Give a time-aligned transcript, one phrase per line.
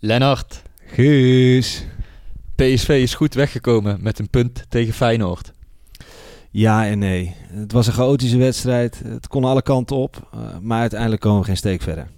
[0.00, 1.84] Lennart, Guus.
[2.54, 5.52] PSV is goed weggekomen met een punt tegen Feyenoord.
[6.50, 7.34] Ja en nee.
[7.52, 9.02] Het was een chaotische wedstrijd.
[9.04, 10.28] Het kon alle kanten op.
[10.32, 12.08] eh, maar uiteindelijk komen we geen steek verder.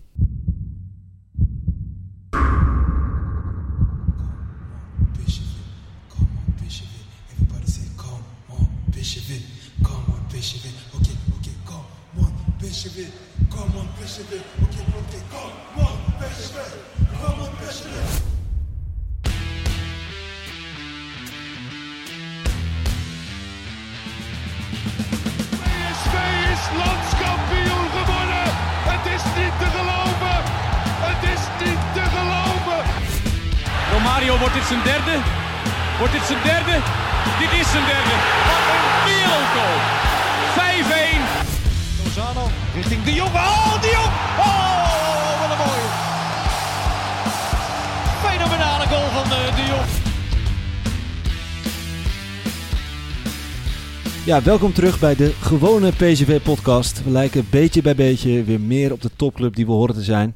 [13.49, 13.88] Come on,
[26.83, 28.47] landskampioen gewonnen.
[28.92, 30.38] Het is niet te geloven.
[31.09, 32.80] Het is niet te geloven.
[33.92, 35.14] Romario, wordt dit zijn derde?
[35.98, 36.75] Wordt dit zijn derde?
[37.42, 38.14] Dit is zijn derde.
[38.48, 39.78] Wat een wereldgoal.
[40.56, 41.23] 5-1.
[42.02, 42.45] Lozano
[42.75, 43.34] richting De Jong.
[43.34, 44.12] Oh, De Jong.
[44.47, 45.89] Oh, wat een mooie.
[48.27, 50.00] Fenomenale goal van eh, De Jong.
[54.31, 57.05] Ja, welkom terug bij de gewone PSV-podcast.
[57.05, 60.34] We lijken beetje bij beetje weer meer op de topclub die we horen te zijn.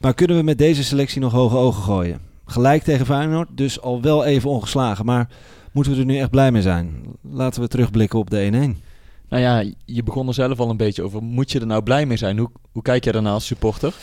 [0.00, 2.20] Maar kunnen we met deze selectie nog hoge ogen gooien?
[2.44, 5.04] Gelijk tegen Feyenoord, dus al wel even ongeslagen.
[5.04, 5.28] Maar
[5.72, 7.02] moeten we er nu echt blij mee zijn?
[7.22, 8.80] Laten we terugblikken op de 1-1.
[9.28, 11.22] Nou ja, je begon er zelf al een beetje over.
[11.22, 12.38] Moet je er nou blij mee zijn?
[12.38, 13.94] Hoe, hoe kijk jij daarna als supporter?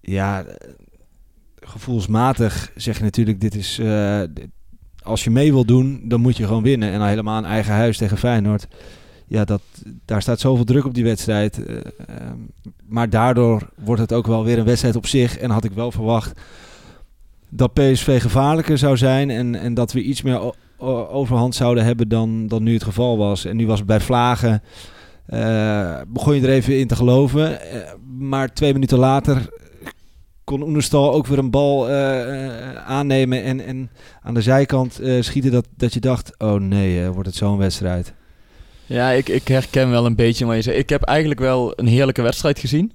[0.00, 0.70] Ja, eh,
[1.54, 3.78] gevoelsmatig zeg je natuurlijk, dit is...
[3.78, 4.54] eh, dit-
[5.06, 6.92] als je mee wil doen, dan moet je gewoon winnen.
[6.92, 8.66] En helemaal een eigen huis tegen Feyenoord.
[9.26, 9.62] Ja, dat,
[10.04, 11.66] daar staat zoveel druk op die wedstrijd.
[11.66, 12.36] eh, ehm,
[12.88, 15.38] maar daardoor wordt het ook wel weer een wedstrijd op zich.
[15.38, 16.40] En had ik wel verwacht
[17.48, 19.30] dat PSV gevaarlijker zou zijn.
[19.30, 20.52] En, en dat we iets meer
[21.10, 23.44] overhand zouden hebben dan, dan nu het geval was.
[23.44, 24.62] En nu was het bij Vlagen...
[25.26, 27.60] eh, begon je er even in te geloven.
[27.60, 29.48] Eh, maar twee minuten later
[30.46, 33.90] kon Oenerstal ook weer een bal eh, eh, aannemen en, en
[34.22, 38.12] aan de zijkant eh, schieten dat, dat je dacht, oh nee, wordt het zo'n wedstrijd.
[38.86, 40.78] Ja, ik, ik herken wel een beetje wat je zegt.
[40.78, 42.92] Ik heb eigenlijk wel een heerlijke wedstrijd gezien.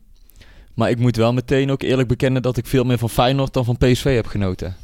[0.74, 3.66] Maar ik moet wel meteen ook eerlijk bekennen dat ik veel meer van Feyenoord dan
[3.66, 4.76] van PSV heb genoten.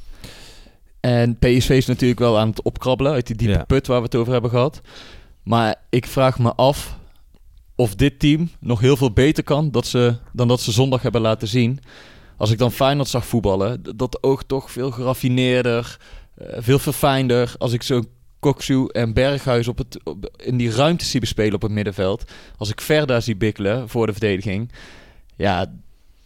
[0.99, 3.63] En PSV is natuurlijk wel aan het opkrabbelen uit die diepe Ja.
[3.63, 4.81] put waar we het over hebben gehad.
[5.43, 6.97] Maar ik vraag me af
[7.75, 11.21] of dit team nog heel veel beter kan dat ze, dan dat ze zondag hebben
[11.21, 11.79] laten zien.
[12.37, 15.97] Als ik dan Feyenoord zag voetballen, dat oog toch veel geraffineerder,
[16.35, 17.55] eh, veel verfijnder.
[17.57, 18.07] Als ik zo'n
[18.39, 22.23] Koksu en Berghuis op het, op- in die ruimte zie bespelen op het middenveld.
[22.57, 24.71] Als ik Verda zie bikkelen voor de verdediging.
[25.35, 25.71] Ja,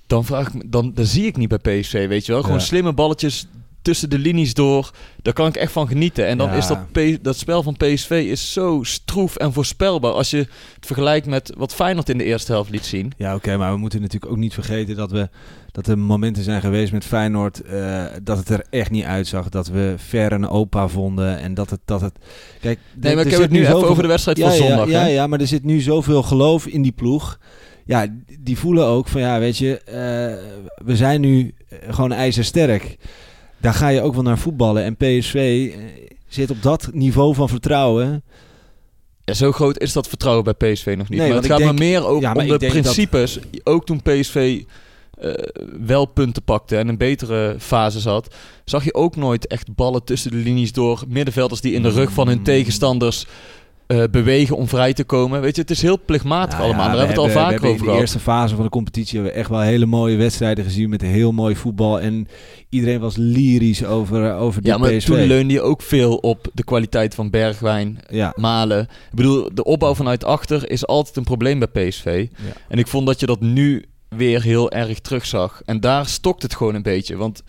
[0.07, 2.41] dan, vraag ik dan, dan zie ik niet bij PSV, weet je wel.
[2.41, 2.63] Gewoon Ja.
[2.63, 3.47] slimme balletjes
[3.81, 4.91] tussen de linies door.
[5.22, 6.28] Daar kan ik echt van genieten.
[6.28, 6.55] En dan Ja.
[6.55, 10.11] is dat, P- dat spel van PSV is zo stroef en voorspelbaar.
[10.11, 13.11] Als je het vergelijkt met wat Feyenoord in de eerste helft liet zien.
[13.17, 15.29] Ja, oké, maar we moeten natuurlijk ook niet vergeten dat, we,
[15.71, 19.49] dat er momenten zijn geweest met Feyenoord eh, dat het er echt niet uitzag.
[19.49, 21.79] Dat we ver een opa vonden en dat het...
[21.85, 22.13] Dat het
[22.61, 24.67] kijk, Nee, maar ik heb het nu even zoveel- over de wedstrijd ja, van ja,
[24.67, 24.89] zondag.
[24.89, 25.07] Ja, hè?
[25.07, 27.39] ja, maar er zit nu zoveel geloof in die ploeg.
[27.85, 28.07] Ja,
[28.39, 29.95] die voelen ook van ja, weet je, eh,
[30.85, 32.97] we zijn nu eh, gewoon ijzersterk.
[33.57, 34.83] Daar ga je ook wel naar voetballen.
[34.83, 35.71] En PSV
[36.27, 38.23] zit op dat niveau van vertrouwen.
[39.23, 41.19] Ja, zo groot is dat vertrouwen bij PSV nog niet.
[41.19, 43.39] Nee, maar het gaat denk- me meer over ja, maar om de dat- principes.
[43.63, 44.63] Ook toen PSV
[45.21, 45.33] eh,
[45.85, 50.31] wel punten pakte en een betere fase zat, zag je ook nooit echt ballen tussen
[50.31, 51.03] de linies door.
[51.07, 52.43] Middenvelders die in de rug van hun Mm.
[52.43, 53.25] tegenstanders
[53.87, 55.41] eh, bewegen om vrij te komen.
[55.41, 56.85] Weet je, het is heel plichtmatig Nou allemaal.
[56.85, 57.99] ja, Daar hebben we het al we vaker over In de gehad.
[57.99, 61.31] eerste fase van de competitie hebben we echt wel hele mooie wedstrijden gezien met heel
[61.31, 61.99] mooi voetbal.
[62.01, 62.27] En
[62.69, 65.05] iedereen was lyrisch over, over die Ja, maar PSV.
[65.07, 68.33] toen leunde je ook veel op de kwaliteit van Bergwijn, ja.
[68.35, 68.81] Malen.
[68.81, 72.27] Ik bedoel, de opbouw vanuit achter is altijd een probleem bij PSV.
[72.35, 72.51] Ja.
[72.67, 73.85] En ik vond dat je dat nu
[74.16, 75.61] weer heel erg terugzag.
[75.66, 77.16] En daar stokt het gewoon een beetje.
[77.17, 77.44] Want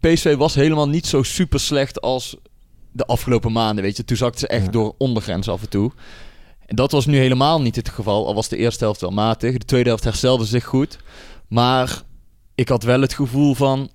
[0.00, 2.36] PSV was helemaal niet zo super slecht als
[2.92, 3.84] de afgelopen maanden.
[3.84, 4.70] Weet je, toen zakte ze echt Ja.
[4.70, 5.92] door ondergrens af en toe.
[6.66, 8.26] En dat was nu helemaal niet het geval.
[8.26, 9.52] Al was de eerste helft wel matig.
[9.58, 10.98] De tweede helft herstelde zich goed.
[11.48, 12.02] Maar
[12.54, 13.90] ik had wel het gevoel van...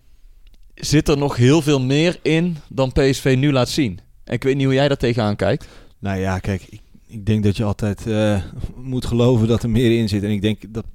[0.76, 4.00] Zit er nog heel veel meer in dan PSV nu laat zien?
[4.24, 5.68] En ik weet niet hoe jij daar tegenaan kijkt.
[6.00, 8.42] Nou ja, kijk, ik, ik denk dat je altijd eh,
[8.76, 10.24] moet geloven dat er meer in zit.
[10.24, 10.86] En ik denk dat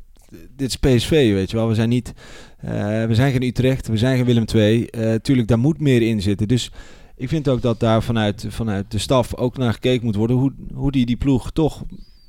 [0.57, 1.69] dit is PSV, weet je wel.
[1.69, 2.13] We zijn niet,
[2.57, 4.87] eh, we zijn geen Utrecht, we zijn geen Willem II.
[4.87, 6.49] Eh tuurlijk, daar moet meer in zitten.
[6.49, 6.71] Dus
[7.17, 10.53] ik vind ook dat daar vanuit, vanuit de staf ook naar gekeken moet worden hoe,
[10.75, 11.83] hoe die die ploeg toch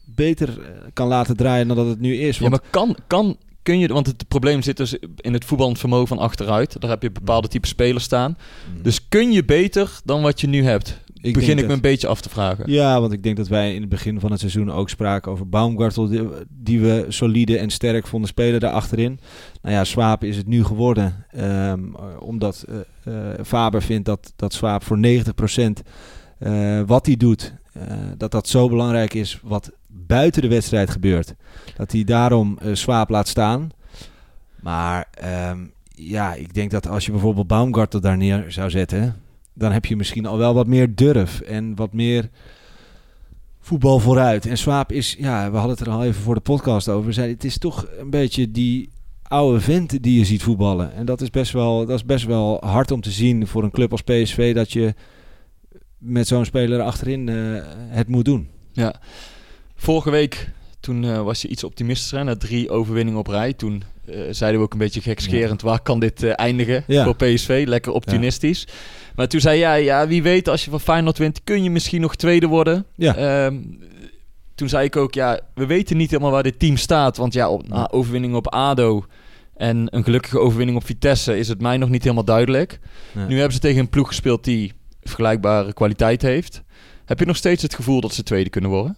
[0.06, 2.38] beter eh, kan laten draaien dan dat het nu is.
[2.38, 5.80] Ja, Want maar kan, kan, kun je, want het probleem zit dus in het voetballend
[5.80, 6.82] vermogen van achteruit.
[6.82, 8.38] Daar heb je bepaalde type spelers staan.
[8.76, 8.84] Mm.
[8.84, 11.00] Dus kun je beter dan wat je nu hebt?
[11.22, 12.72] Ik begin ik me een beetje af te vragen.
[12.72, 15.50] Ja, want ik denk dat wij in het begin van het seizoen ook spraken over
[15.50, 19.20] Baumgartel, die, die we solide en sterk vonden spelen daar achterin.
[19.62, 24.34] Nou ja, Swaap is het nu geworden, ehm, eh, omdat eh, eh, Faber vindt dat,
[24.36, 25.82] dat Swaap voor 90%
[26.38, 27.54] eh, wat hij doet,
[28.18, 31.34] dat dat zo belangrijk is wat buiten de wedstrijd gebeurt.
[31.76, 33.70] Dat hij daarom Swaap laat staan.
[34.62, 35.60] Maar ehm,
[35.96, 39.16] ja, ik denk dat als je bijvoorbeeld Baumgartel daar neer zou zetten,
[39.54, 42.30] dan heb je misschien al wel wat meer durf en wat meer
[43.60, 44.46] voetbal vooruit.
[44.46, 47.14] En Swaap is, ja, we hadden het er al even voor de podcast over.
[47.14, 48.90] We het is toch een beetje die
[49.24, 50.94] oude vent die je ziet voetballen.
[50.94, 53.72] En dat is best wel, dat is best wel hard om te zien voor een
[53.72, 54.94] club als PSV dat je
[55.98, 57.36] met zo'n speler achterin eh,
[57.88, 58.50] het moet doen.
[58.72, 59.02] Ja.
[59.76, 60.52] Vorige week,
[60.82, 62.24] toen eh, was je iets optimistischer.
[62.24, 63.54] Na drie overwinningen op rij.
[63.54, 65.62] Toen eh, zeiden we ook een beetje gekscherend...
[65.62, 67.04] waar kan dit eh, eindigen Ja.
[67.04, 67.64] voor PSV?
[67.68, 68.68] Lekker optimistisch.
[69.16, 70.48] Maar toen zei jij, ja, wie weet...
[70.48, 71.44] als je van Feyenoord wint...
[71.44, 72.86] kun je misschien nog tweede worden.
[72.96, 73.16] Ja.
[73.16, 73.58] Ehm,
[74.56, 77.18] toen zei ik ook, ja, we weten niet helemaal waar dit team staat.
[77.18, 79.06] Want ja, op, na overwinning op ADO...
[79.56, 81.38] en een gelukkige overwinning op Vitesse...
[81.38, 82.80] is het mij nog niet helemaal duidelijk.
[83.28, 84.44] Nu hebben ze tegen een ploeg gespeeld...
[84.44, 86.62] die vergelijkbare kwaliteit heeft.
[87.06, 88.98] Heb je nog steeds het gevoel dat ze tweede kunnen worden?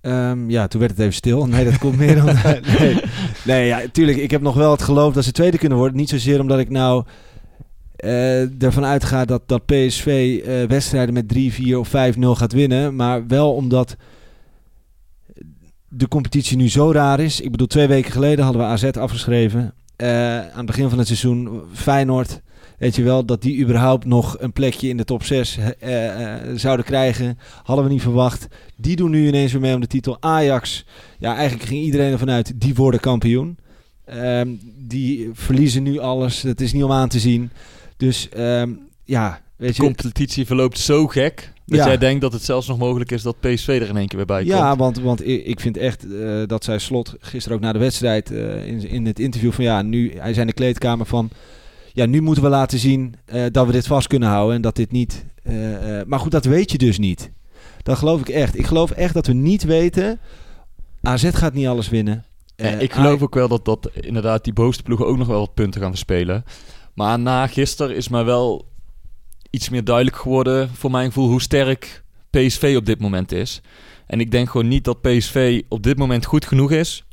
[0.00, 1.46] Ehm, ja, toen werd het even stil.
[1.46, 2.26] Nee, dat komt meer dan...
[2.78, 3.00] nee,
[3.44, 4.18] nee ja, tuurlijk.
[4.18, 5.96] Ik heb nog wel het geloof dat ze tweede kunnen worden.
[5.96, 7.04] Niet zozeer omdat ik nou
[7.96, 12.96] eh, ervan uitga dat, dat PSV eh, wedstrijden met 3, 4 of 5-0 gaat winnen.
[12.96, 13.96] Maar wel omdat
[15.88, 17.40] de competitie nu zo raar is.
[17.40, 19.74] Ik bedoel, twee weken geleden hadden we AZ afgeschreven.
[20.00, 22.40] Eh, aan het begin van het seizoen Feyenoord...
[22.78, 26.56] Weet je wel, dat die überhaupt nog een plekje in de top 6 eh, eh,
[26.56, 27.38] zouden krijgen.
[27.62, 28.46] Hadden we niet verwacht.
[28.76, 30.16] Die doen nu ineens weer mee om de titel.
[30.20, 30.84] Ajax,
[31.18, 33.58] ja, eigenlijk ging iedereen ervan uit, die worden kampioen.
[34.04, 36.42] Ehm, die verliezen nu alles.
[36.42, 37.50] Het is niet om aan te zien.
[37.96, 38.70] Dus ehm,
[39.04, 39.92] ja, weet De je.
[39.92, 41.86] competitie verloopt zo gek dat Ja.
[41.86, 44.26] jij denkt dat het zelfs nog mogelijk is dat PSV er in één keer weer
[44.26, 44.78] bij Ja, komt.
[44.80, 48.66] want, want ik, vind echt eh, dat zij slot gisteren ook na de wedstrijd eh,
[48.66, 51.30] in, in het interview van ja, nu hij zei in de kleedkamer van
[51.92, 54.76] ja, nu moeten we laten zien eh, dat we dit vast kunnen houden en dat
[54.76, 55.24] dit niet.
[56.06, 57.30] maar goed, dat weet je dus niet.
[57.82, 58.58] Dat geloof ik echt.
[58.58, 60.18] Ik geloof echt dat we niet weten.
[61.02, 62.24] AZ gaat niet alles winnen.
[62.56, 65.54] Eh, ik geloof ook wel dat, dat inderdaad die bovenste ploegen ook nog wel wat
[65.54, 66.44] punten gaan verspelen.
[66.94, 68.66] Maar na gisteren is mij wel
[69.50, 73.60] iets meer duidelijk geworden voor mijn gevoel hoe sterk PSV op dit moment is.
[74.06, 77.04] En ik denk gewoon niet dat PSV op dit moment goed genoeg is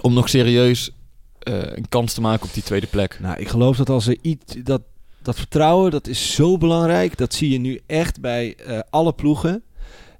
[0.00, 0.90] om nog serieus
[1.38, 3.18] eh, een kans te maken op die tweede plek.
[3.20, 4.82] Nou, ik geloof dat als er iets dat
[5.22, 7.16] dat vertrouwen dat is zo belangrijk.
[7.16, 9.62] Dat zie je nu echt bij eh, alle ploegen.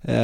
[0.00, 0.14] Eh,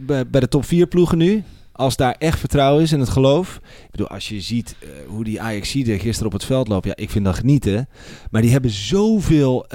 [0.00, 1.44] bij, de top 4 ploegen nu.
[1.72, 3.60] Als daar echt vertrouwen is en het geloof.
[3.84, 6.88] Ik bedoel, als je ziet hoe die Ajaxide gisteren op het veld lopen.
[6.88, 7.88] Ja, ik vind dat genieten.
[8.30, 9.66] Maar die hebben zoveel...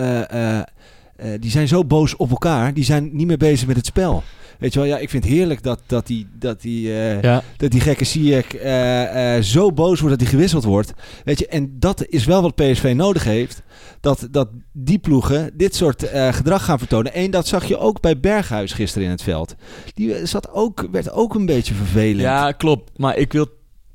[1.19, 2.73] eh, die zijn zo boos op elkaar.
[2.73, 4.23] Die zijn niet meer bezig met het spel.
[4.59, 7.43] Weet je wel, ja, ik vind het heerlijk dat, dat die, dat die, eh, Ja,
[7.57, 10.93] dat die gekke Ziyech eh, zo boos wordt dat hij gewisseld wordt.
[11.23, 13.61] Weet je, en dat is wel wat PSV nodig heeft.
[13.99, 17.13] Dat, dat die ploegen dit soort gedrag gaan vertonen.
[17.13, 19.55] En dat zag je ook bij Berghuis gisteren in het veld.
[19.93, 22.21] Die zat ook, werd ook een beetje vervelend.
[22.21, 22.91] Ja, klopt.
[22.97, 23.47] Maar ik wil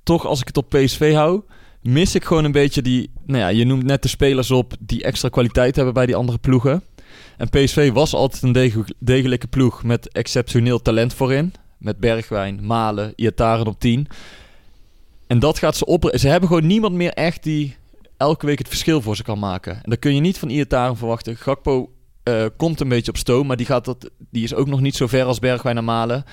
[0.03, 1.43] toch, als ik het op PSV hou,
[1.83, 3.11] mis ik gewoon een beetje die...
[3.27, 6.39] Nou ja, je noemt net de spelers op die extra kwaliteit hebben bij die andere
[6.39, 6.83] ploegen.
[7.37, 11.53] En PSV was altijd een deg- degelijke ploeg met exceptioneel talent voorin.
[11.79, 14.07] Met Bergwijn, Malen, Iataren op 10.
[15.27, 16.11] En dat gaat ze op.
[16.15, 17.77] Ze hebben gewoon niemand meer echt die
[18.17, 19.75] elke week het verschil voor ze kan maken.
[19.75, 21.37] En dat kun je niet van Iataren verwachten.
[21.37, 24.81] Gakpo eh, komt een beetje op stoom, maar die, gaat dat, die is ook nog
[24.81, 26.25] niet zo ver als Bergwijn en Malen.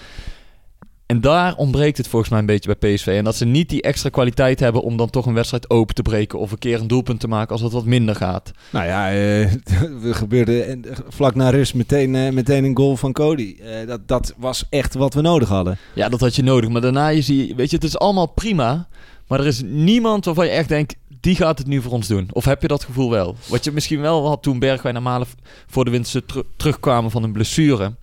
[1.11, 3.07] En daar ontbreekt het volgens mij een beetje bij PSV.
[3.07, 6.01] En dat ze niet die extra kwaliteit hebben om dan toch een wedstrijd open te
[6.01, 6.39] breken.
[6.39, 8.51] Of een keer een doelpunt te maken als het wat minder gaat.
[8.69, 9.41] Nou ja, eh,
[10.09, 13.55] er gebeurde en vlak na rust meteen, eh, meteen een goal van Cody.
[13.61, 15.77] Eh, dat, dat was echt wat we nodig hadden.
[15.93, 16.69] Ja, dat had je nodig.
[16.69, 18.87] Maar daarna je zie weet je, het is allemaal prima.
[19.27, 22.29] Maar er is niemand waarvan je echt denkt, die gaat het nu voor ons doen.
[22.31, 23.35] Of heb je dat gevoel wel?
[23.47, 25.27] Wat je misschien wel had toen Bergwijn en Malen
[25.67, 27.95] voor de teru- terugkwamen van een blessure.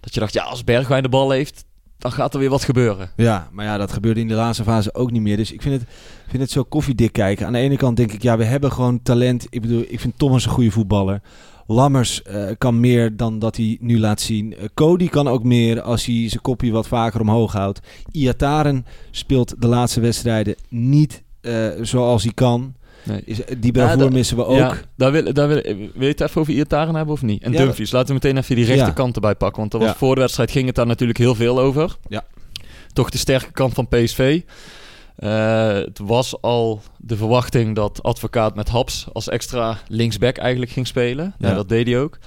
[0.00, 1.64] Dat je dacht, ja, als Bergwijn de bal heeft,
[2.02, 3.10] dan gaat er weer wat gebeuren.
[3.16, 5.36] Ja, maar ja, dat gebeurde in de laatste fase ook niet meer.
[5.36, 5.90] Dus ik vind het,
[6.28, 7.46] vind het zo koffiedik kijken.
[7.46, 9.46] Aan de ene kant denk ik, ja, we hebben gewoon talent.
[9.50, 11.20] Ik bedoel, ik vind Thomas een goede voetballer.
[11.66, 14.56] Lammers eh, kan meer dan dat hij nu laat zien.
[14.56, 17.80] Eh, Cody kan ook meer als hij zijn kopje wat vaker omhoog houdt.
[18.10, 22.74] Iataren speelt de laatste wedstrijden niet eh, zoals hij kan.
[23.02, 23.22] Nee.
[23.24, 24.56] Is, die Ja, dat- missen we ook.
[24.56, 27.42] Ja, daar wil, daar wil, wil je het even over Iataren hebben of niet?
[27.42, 29.60] En Ja, Dumfries, laten we meteen even die rechterkant erbij pakken.
[29.60, 31.96] Want er was voor de wedstrijd ging het daar natuurlijk heel veel over.
[32.08, 32.24] Ja.
[32.92, 34.40] Toch de sterke kant van PSV.
[35.16, 40.86] Eh, het was al de verwachting dat advocaat met Haps als extra linksback eigenlijk ging
[40.86, 41.34] spelen.
[41.38, 41.48] Ja.
[41.48, 41.54] Ja.
[41.54, 42.18] dat deed hij ook.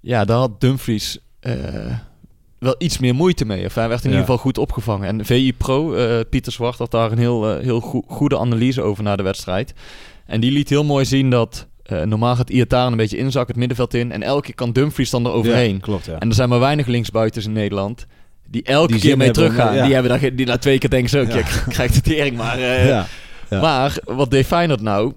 [0.00, 1.96] Ja, daar had Dumfries eh,
[2.62, 3.64] wel iets meer moeite mee.
[3.66, 4.16] Of hij werd in Ja.
[4.16, 5.08] ieder geval goed opgevangen.
[5.08, 8.82] En VI Pro, eh, Pieter Zwart, had daar een heel, eh, heel goe- goede analyse
[8.82, 9.74] over na de wedstrijd.
[10.26, 13.56] En die liet heel mooi zien dat eh, normaal gaat Iataren een beetje inzakken het
[13.56, 14.12] middenveld in.
[14.12, 15.74] En elke keer kan Dumfries dan er overheen.
[15.74, 16.18] Ja, klopt, ja.
[16.18, 18.06] En er zijn maar weinig linksbuitens in Nederland.
[18.48, 19.74] Die elke Die keer mee teruggaan.
[19.74, 19.84] ja.
[19.84, 21.34] Die hebben daar ge- die na twee keer denken ze ook, Ja.
[21.34, 21.40] ja.
[21.40, 22.58] ik krijg de tering maar.
[23.50, 25.12] Maar wat deed Feyenoord nou?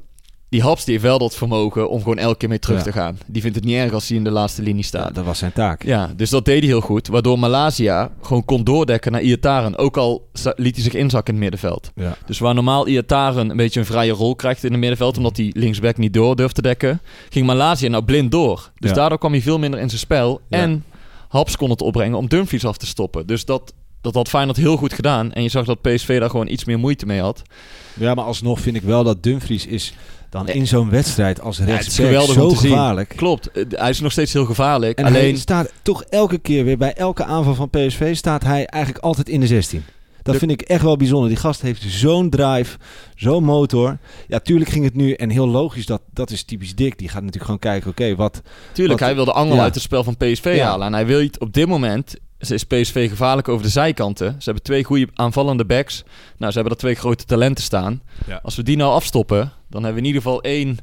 [0.50, 2.84] Die Haps die heeft wel dat vermogen om gewoon elke keer mee terug Ja.
[2.84, 3.18] te gaan.
[3.28, 5.16] Die vindt het niet erg als hij in de laatste linie Ja, staat.
[5.16, 5.84] dat was zijn taak.
[5.84, 7.08] Ja, dus dat deed hij heel goed.
[7.08, 9.78] Waardoor Malaysia gewoon kon doordekken naar Iataren.
[9.78, 11.92] Ook al liet hij zich inzakken in het middenveld.
[11.96, 12.18] Ja.
[12.25, 15.18] Dus waar normaal Iataren een beetje een vrije rol krijgt in het middenveld...
[15.18, 17.02] omdat hij linksback niet door durft te dekken...
[17.30, 18.72] ging Malaysia nou blind door.
[18.80, 20.42] Dus daardoor kwam hij veel minder in zijn spel.
[20.50, 20.84] En
[21.30, 23.28] Haps kon het opbrengen om Dumfries af te stoppen.
[23.28, 25.32] Dus dat, dat had Feyenoord heel goed gedaan.
[25.34, 27.42] En je zag dat PSV daar gewoon iets meer moeite mee had.
[27.94, 29.94] Ja, maar alsnog vind ik wel dat Dumfries is
[30.36, 30.56] dan Nee.
[30.56, 32.70] in zo'n wedstrijd als het is rechtsback geweldig zo om te zien.
[32.70, 33.13] gevaarlijk.
[33.15, 34.98] Klopt, eh, hij is nog steeds heel gevaarlijk.
[34.98, 38.65] En hij Alleen, staat toch elke keer weer bij elke aanval van PSV staat hij
[38.65, 39.84] eigenlijk altijd in de 16.
[40.22, 41.30] Dat De- vind ik echt wel bijzonder.
[41.30, 42.77] Die gast heeft zo'n drive,
[43.15, 43.98] zo'n motor.
[44.27, 46.98] Ja, tuurlijk ging het nu en heel logisch dat dat is typisch Dick.
[46.98, 49.62] Die gaat natuurlijk gewoon kijken, oké, wat tuurlijk, wat- hij wil de angel ja.
[49.62, 50.65] uit het spel van PSV Ja.
[50.65, 50.88] halen.
[50.88, 52.15] En hij wil het op dit moment...
[52.52, 54.32] Is PSV gevaarlijk over de zijkanten.
[54.32, 56.04] Ze hebben twee goede aanvallende backs.
[56.38, 58.02] Nou, ze hebben er twee grote talenten staan.
[58.28, 58.40] Ja.
[58.44, 60.78] Als we die nou afstoppen, dan hebben we in ieder geval één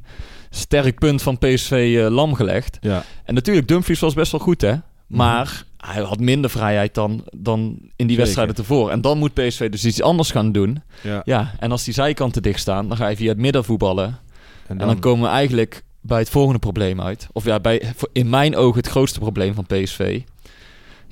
[0.50, 2.78] sterk punt van PSV eh, lam gelegd.
[2.80, 4.74] Ja, En natuurlijk, Dumfries was best wel goed, hè?
[5.06, 8.16] Maar hij had minder vrijheid dan, dan in die Zeker.
[8.16, 8.92] wedstrijden tevoren.
[8.92, 10.82] En dan moet PSV dus iets anders gaan doen.
[11.02, 11.22] ja.
[11.24, 14.18] Ja, en als die zijkanten dicht staan, dan ga je via het midden voetballen.
[14.66, 17.26] En En dan komen we eigenlijk bij het volgende probleem uit.
[17.32, 20.20] Of ja, bij, in mijn ogen het grootste probleem van PSV.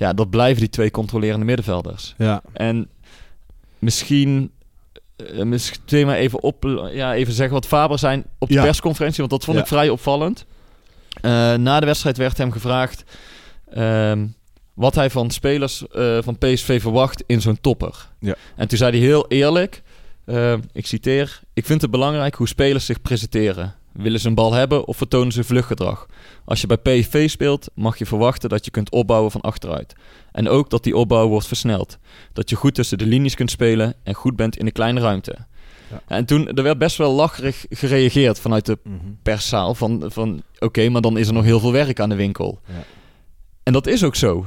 [0.01, 2.15] Ja, dat blijven die twee controlerende middenvelders.
[2.19, 2.89] ja, En
[3.79, 4.51] misschien,
[5.17, 8.63] eh, misschien maar even, op, ja, even zeggen wat Faber zijn op de Ja.
[8.63, 9.19] persconferentie.
[9.19, 9.63] Want dat vond Ja.
[9.63, 10.45] ik vrij opvallend.
[11.21, 13.05] Eh, na de wedstrijd werd hem gevraagd
[13.71, 14.27] ehm,
[14.75, 18.09] wat hij van spelers eh, van PSV verwacht in zo'n topper.
[18.21, 18.35] Ja.
[18.57, 19.83] En toen zei hij heel eerlijk,
[20.73, 21.41] ik citeer...
[21.55, 23.75] Ik vind het belangrijk hoe spelers zich presenteren.
[23.93, 26.07] Willen ze een bal hebben of vertonen ze vluchtgedrag?
[26.45, 29.93] Als je bij PSV speelt, mag je verwachten dat je kunt opbouwen van achteruit.
[30.33, 31.99] En ook dat die opbouw wordt versneld.
[32.33, 35.37] Dat je goed tussen de linies kunt spelen en goed bent in de kleine ruimte.
[35.91, 36.03] Ja.
[36.07, 38.97] En toen, er werd best wel lacherig gereageerd vanuit de Mhm.
[39.23, 39.75] perszaal.
[39.75, 42.61] Van, van oké, maar dan is er nog heel veel werk aan de winkel.
[42.67, 42.75] Ja.
[43.63, 44.47] En dat is ook zo.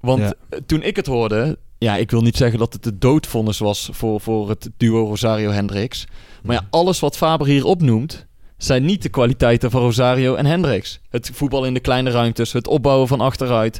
[0.00, 0.34] Want Ja.
[0.48, 1.58] eh, toen ik het hoorde...
[1.78, 6.06] Ja, ik wil niet zeggen dat het de doodvonnis was voor, voor het duo Rosario-Hendricks.
[6.42, 8.26] Maar ja, alles wat Faber hier opnoemt...
[8.56, 11.00] zijn niet de kwaliteiten van Rosario en Hendricks.
[11.10, 13.78] Het voetbal in de kleine ruimtes, het opbouwen van achteruit.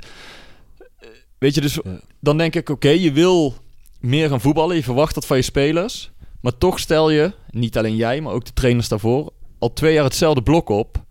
[0.78, 2.00] Eh, Weet je, dus Ja.
[2.20, 2.68] dan denk ik...
[2.68, 3.54] Oké, je wil
[4.00, 4.76] meer gaan voetballen.
[4.76, 6.10] Je verwacht dat van je spelers.
[6.40, 9.32] Maar toch stel je, niet alleen jij, maar ook de trainers daarvoor...
[9.58, 11.02] al twee jaar hetzelfde blok op...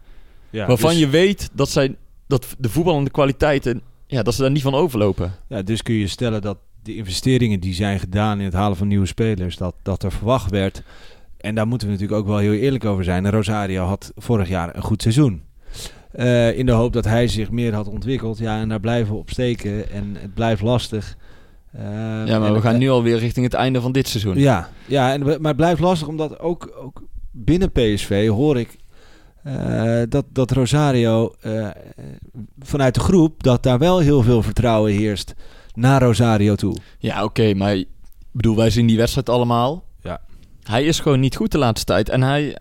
[0.50, 1.96] Ja, waarvan dus- je weet dat, zij,
[2.28, 3.82] dat de voetballende kwaliteiten...
[4.08, 5.36] Ja, dat ze daar niet van overlopen.
[5.50, 8.88] Ja, dus kun je stellen dat de investeringen die zijn gedaan in het halen van
[8.88, 10.84] nieuwe spelers, dat, dat er verwacht werd.
[11.44, 13.30] En daar moeten we natuurlijk ook wel heel eerlijk over zijn.
[13.30, 15.42] Rosario had vorig jaar een goed seizoen.
[16.12, 18.38] Eh, in de hoop dat hij zich meer had ontwikkeld.
[18.38, 19.92] Ja, en daar blijven we op steken.
[19.92, 21.18] En het blijft lastig.
[21.72, 21.82] Eh,
[22.26, 24.38] Ja, maar we gaan nu alweer richting het einde van dit seizoen.
[24.38, 28.78] Ja, ja en, maar het blijft lastig omdat ook, ook binnen PSV hoor ik
[29.44, 31.70] eh, dat, dat Rosario eh,
[32.60, 35.34] vanuit de groep dat daar wel heel veel vertrouwen heerst
[35.74, 36.78] naar Rosario toe.
[36.98, 37.88] Ja, oké, maar ik
[38.32, 39.84] bedoel, wij zien die wedstrijd allemaal.
[40.64, 42.10] Hij is gewoon niet goed de laatste tijd.
[42.10, 42.58] En hij,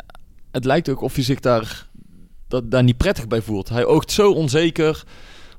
[0.50, 1.87] het lijkt ook of hij zich daar,
[2.49, 3.68] dat, daar niet prettig bij voelt.
[3.68, 5.02] Hij oogt zo onzeker.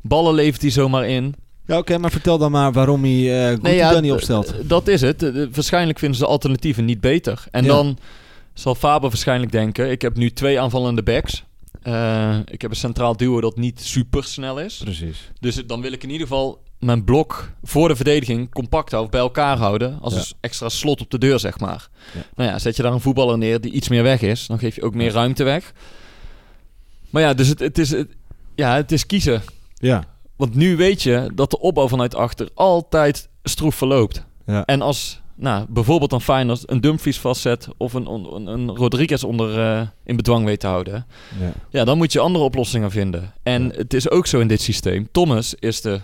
[0.02, 1.36] Ballen levert hij zomaar in.
[1.66, 4.54] Ja, oké, maar vertel dan maar waarom hij uh, Nee, ja, dan niet opstelt.
[4.70, 5.24] Dat is het.
[5.24, 7.44] Eh, Waarschijnlijk vinden ze de alternatieven niet beter.
[7.52, 7.70] En Ja.
[7.70, 7.98] dan
[8.54, 9.92] zal Faber waarschijnlijk denken...
[9.92, 11.44] ik heb nu twee aanvallende backs.
[11.82, 14.78] Eh, ik heb een centraal duo dat niet super snel is.
[14.78, 15.32] Precies.
[15.40, 19.20] Dus dan wil ik in ieder geval mijn blok voor de verdediging compact houden, bij
[19.22, 20.00] elkaar houden.
[20.02, 20.20] Als Ja.
[20.20, 21.88] een extra slot op de deur, zeg maar.
[22.14, 22.22] Ja.
[22.36, 24.76] Nou ja, zet je daar een voetballer neer die iets meer weg is, dan geef
[24.76, 25.74] je ook meer ruimte weg.
[27.10, 28.10] Maar ja, dus het, het, is, het,
[28.56, 29.42] ja, het is kiezen.
[29.74, 30.04] Ja.
[30.36, 34.26] Want nu weet je dat de opbouw vanuit achter altijd stroef verloopt.
[34.46, 34.66] Ja.
[34.66, 39.60] En als nou, bijvoorbeeld een Feyenoord een Dumfries vastzet of een, een, een Rodriguez onder
[39.60, 41.06] eh, in bedwang weet te houden,
[41.40, 41.52] ja.
[41.70, 43.34] ja, dan moet je andere oplossingen vinden.
[43.44, 43.72] En Ja.
[43.78, 45.08] het is ook zo in dit systeem.
[45.12, 46.00] Thomas is de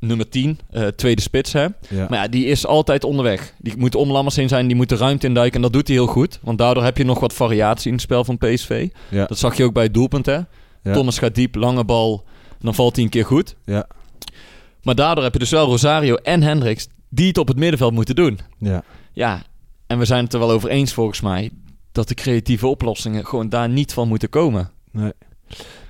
[0.00, 1.62] nummer 10, eh, tweede spits, hè.
[1.88, 2.06] ja.
[2.08, 3.52] Maar ja, die is altijd onderweg.
[3.58, 5.56] Die moet om Lammers heen zijn, die moet de ruimte induiken.
[5.56, 6.38] En dat doet hij heel goed.
[6.42, 8.88] Want daardoor heb je nog wat variatie in het spel van PSV.
[9.10, 9.24] Ja.
[9.26, 10.38] Dat zag je ook bij het doelpunt, hè.
[10.92, 12.24] Thomas gaat diep, lange bal,
[12.60, 13.56] dan valt hij een keer goed.
[13.64, 13.86] Ja.
[14.82, 18.14] Maar daardoor heb je dus wel Rosario en Hendricks die het op het middenveld moeten
[18.14, 18.38] doen.
[18.58, 18.82] Ja.
[19.12, 19.42] Ja,
[19.86, 21.50] en we zijn het er wel over eens volgens mij,
[21.92, 24.70] dat de creatieve oplossingen gewoon daar niet van moeten komen.
[24.90, 25.12] Nee.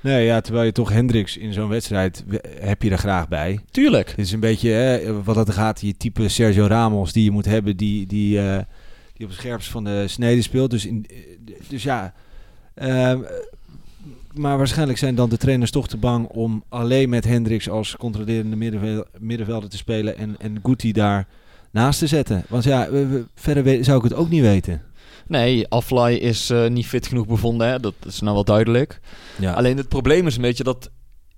[0.01, 3.61] Nee, ja, terwijl je toch Hendricks in zo'n wedstrijd we- heb je er graag bij.
[3.71, 4.09] Tuurlijk.
[4.09, 7.45] Het is een beetje hè, wat het gaat, je type Sergio Ramos die je moet
[7.45, 8.59] hebben, die, die, eh,
[9.13, 10.71] die op het scherpst van de snede speelt.
[10.71, 11.17] Dus, in, eh,
[11.69, 12.15] dus ja,
[12.75, 13.21] ehm,
[14.39, 18.57] maar waarschijnlijk zijn dan de trainers toch te bang om alleen met Hendricks als controlerende
[18.57, 21.27] middenvel- middenvelder te spelen en, en Guti daar
[21.71, 22.45] naast te zetten.
[22.49, 24.83] Want ja, we- we- verder zou ik het ook niet weten.
[25.29, 27.69] Nee, Aflaai is eh, niet fit genoeg bevonden.
[27.69, 27.81] Hè?
[27.81, 29.01] Dat is nou wel duidelijk.
[29.39, 29.53] Ja.
[29.53, 30.91] Alleen het probleem is een beetje dat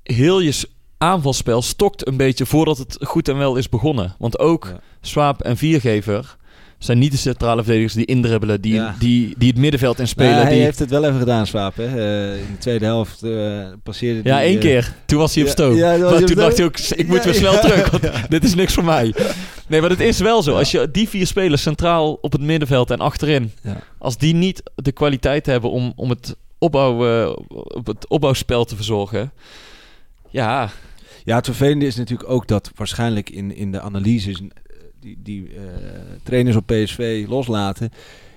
[0.02, 4.14] heel je aanvalspel stokt een beetje voordat het goed en wel is begonnen.
[4.18, 4.80] Want ook Ja.
[5.00, 6.36] Swaap en Viergever
[6.78, 8.94] zijn niet de centrale verdedigers die indribbelen, die, Ja.
[8.98, 10.30] die, die het middenveld inspelen.
[10.32, 10.62] Maar hij die...
[10.62, 11.76] heeft het wel even gedaan, Swaap.
[11.76, 11.84] Hè?
[11.84, 14.94] Eh, in de tweede helft eh, passeerde Ja, die, één eh, keer.
[15.06, 15.74] Toen was hij op stoom.
[15.76, 17.60] ja, maar toen dacht hij ook, ik moet Ja, weer snel ja.
[17.60, 19.14] terug, want dit is niks voor mij.
[19.66, 20.56] Nee, maar het is wel zo.
[20.56, 23.76] Als je die vier spelers centraal op het middenveld en achterin, Ja.
[23.98, 29.32] als die niet de kwaliteit hebben om, om het, opbouw, op het opbouwspel te verzorgen,
[30.30, 30.70] ja,
[31.24, 34.40] Ja, het vervelende is natuurlijk ook dat waarschijnlijk in, in de analyses
[35.00, 35.62] die, die eh,
[36.22, 37.90] trainers op PSV loslaten,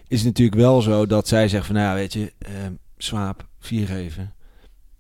[0.08, 2.32] is het natuurlijk wel zo dat zij zeggen van, nou ja, weet je,
[2.98, 4.34] Swaap, vier geven,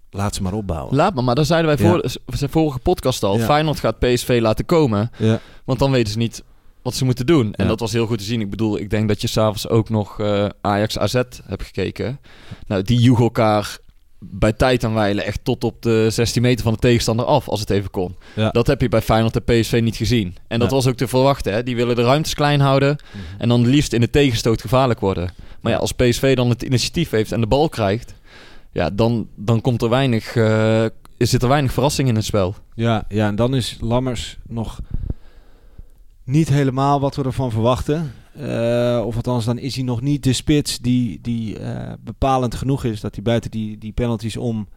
[0.09, 0.95] laat ze maar opbouwen.
[0.95, 1.23] laat maar.
[1.23, 1.91] Maar daar zeiden wij Ja.
[1.91, 3.37] voor, de vorige podcast al.
[3.37, 3.45] Ja.
[3.45, 5.39] Feyenoord gaat PSV laten komen, ja.
[5.65, 6.43] want dan weten ze niet
[6.81, 7.53] wat ze moeten doen.
[7.53, 7.69] En Ja.
[7.69, 8.41] dat was heel goed te zien.
[8.41, 11.13] Ik bedoel, ik denk dat je s'avonds ook nog eh, Ajax AZ
[11.45, 12.19] hebt gekeken.
[12.67, 13.77] Nou, die joegen elkaar
[14.23, 17.59] bij tijd en wijle echt tot op de 16 meter van de tegenstander af, als
[17.59, 18.15] het even kon.
[18.35, 18.49] Ja.
[18.49, 20.35] Dat heb je bij Feyenoord en PSV niet gezien.
[20.47, 20.75] En dat Ja.
[20.75, 21.53] was ook te verwachten.
[21.53, 21.63] Hè?
[21.63, 22.97] Die willen de ruimtes klein houden
[23.37, 25.33] en dan liefst in de tegenstoot gevaarlijk worden.
[25.61, 28.13] Maar ja, als PSV dan het initiatief heeft en de bal krijgt,
[28.71, 30.85] ja, dan, dan komt er weinig, eh,
[31.17, 32.55] zit er weinig verrassing in het spel.
[32.75, 34.79] Ja, ja, en dan is Lammers nog
[36.23, 38.13] niet helemaal wat we ervan verwachten.
[38.33, 42.83] Eh, of althans, dan is hij nog niet de spits die, die eh, bepalend genoeg
[42.83, 44.67] is dat hij buiten die, die penalties om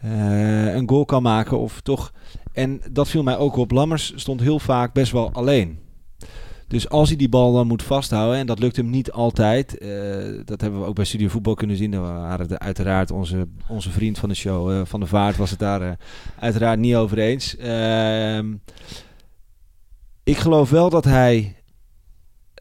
[0.00, 1.58] eh, een goal kan maken.
[1.58, 2.12] Of toch.
[2.52, 3.70] En dat viel mij ook op.
[3.70, 5.78] Lammers stond heel vaak best wel alleen.
[6.68, 9.70] Dus als hij die bal dan moet vasthouden, en dat lukt hem niet altijd,
[10.44, 11.90] dat hebben we ook bij Studio Voetbal kunnen zien.
[11.90, 15.98] Daar waren uiteraard onze, onze vriend van de show, Van de Vaart, was het daar
[16.38, 17.56] uiteraard niet over eens.
[17.56, 18.54] Ehm,
[20.24, 21.61] ik geloof wel dat hij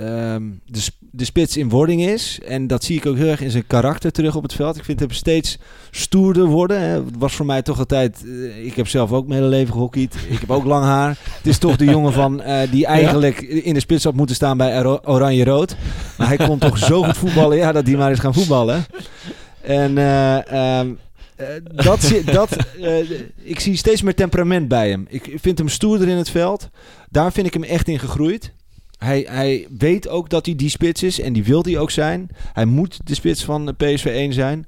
[0.02, 2.40] ehm, de, de spits in wording is.
[2.48, 4.78] En dat zie ik ook heel erg in zijn karakter terug op het veld.
[4.78, 5.58] Ik vind hem steeds
[5.92, 6.80] stoerder worden.
[6.82, 6.88] Hè.
[6.88, 8.24] Het was voor mij toch altijd...
[8.26, 10.16] eh, ik heb zelf ook mijn hele leven gehockeyd.
[10.30, 11.10] Ik heb ook lang haar.
[11.38, 14.58] Het is toch de jongen van eh, die eigenlijk in de spits had moeten staan
[14.58, 15.76] bij Oranje-Rood.
[16.18, 17.58] Maar hij kon toch zo goed voetballen.
[17.58, 18.86] Ja, dat hij maar eens gaan voetballen.
[19.62, 19.98] En...
[19.98, 20.90] eh, ehm,
[21.36, 21.48] eh,
[21.86, 22.56] dat, zie- dat,
[23.44, 25.06] ik zie steeds meer temperament bij hem.
[25.10, 26.70] Ik vind hem stoerder in het veld.
[27.10, 28.54] Daar vind ik hem echt in gegroeid.
[29.04, 32.30] Hij, hij weet ook dat hij die spits is en die wil hij ook zijn.
[32.54, 34.68] Hij moet de spits van PSV 1 zijn.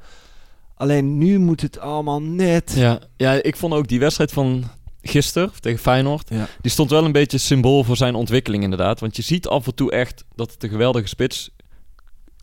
[0.75, 2.73] Alleen nu moet het allemaal net.
[2.75, 4.63] Ja, ja, ik vond ook die wedstrijd van
[5.01, 6.29] gisteren tegen Feyenoord.
[6.29, 6.47] Ja.
[6.61, 8.99] Die stond wel een beetje symbool voor zijn ontwikkeling inderdaad.
[8.99, 11.49] Want je ziet af en toe echt dat het een geweldige spits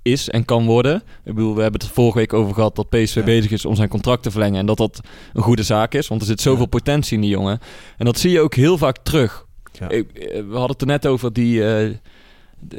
[0.02, 0.96] is en kan worden.
[1.24, 3.22] Ik bedoel, we hebben het er vorige week over gehad dat PSV Ja.
[3.24, 4.58] bezig is om zijn contract te verlengen.
[4.60, 5.00] En dat dat
[5.32, 6.08] een goede zaak is.
[6.08, 6.68] Want er zit zoveel Ja.
[6.68, 7.58] potentie in die jongen.
[7.96, 9.48] En dat zie je ook heel vaak terug.
[9.72, 9.88] Ja.
[9.88, 11.90] Ik- eh, we hadden het er net over die, eh,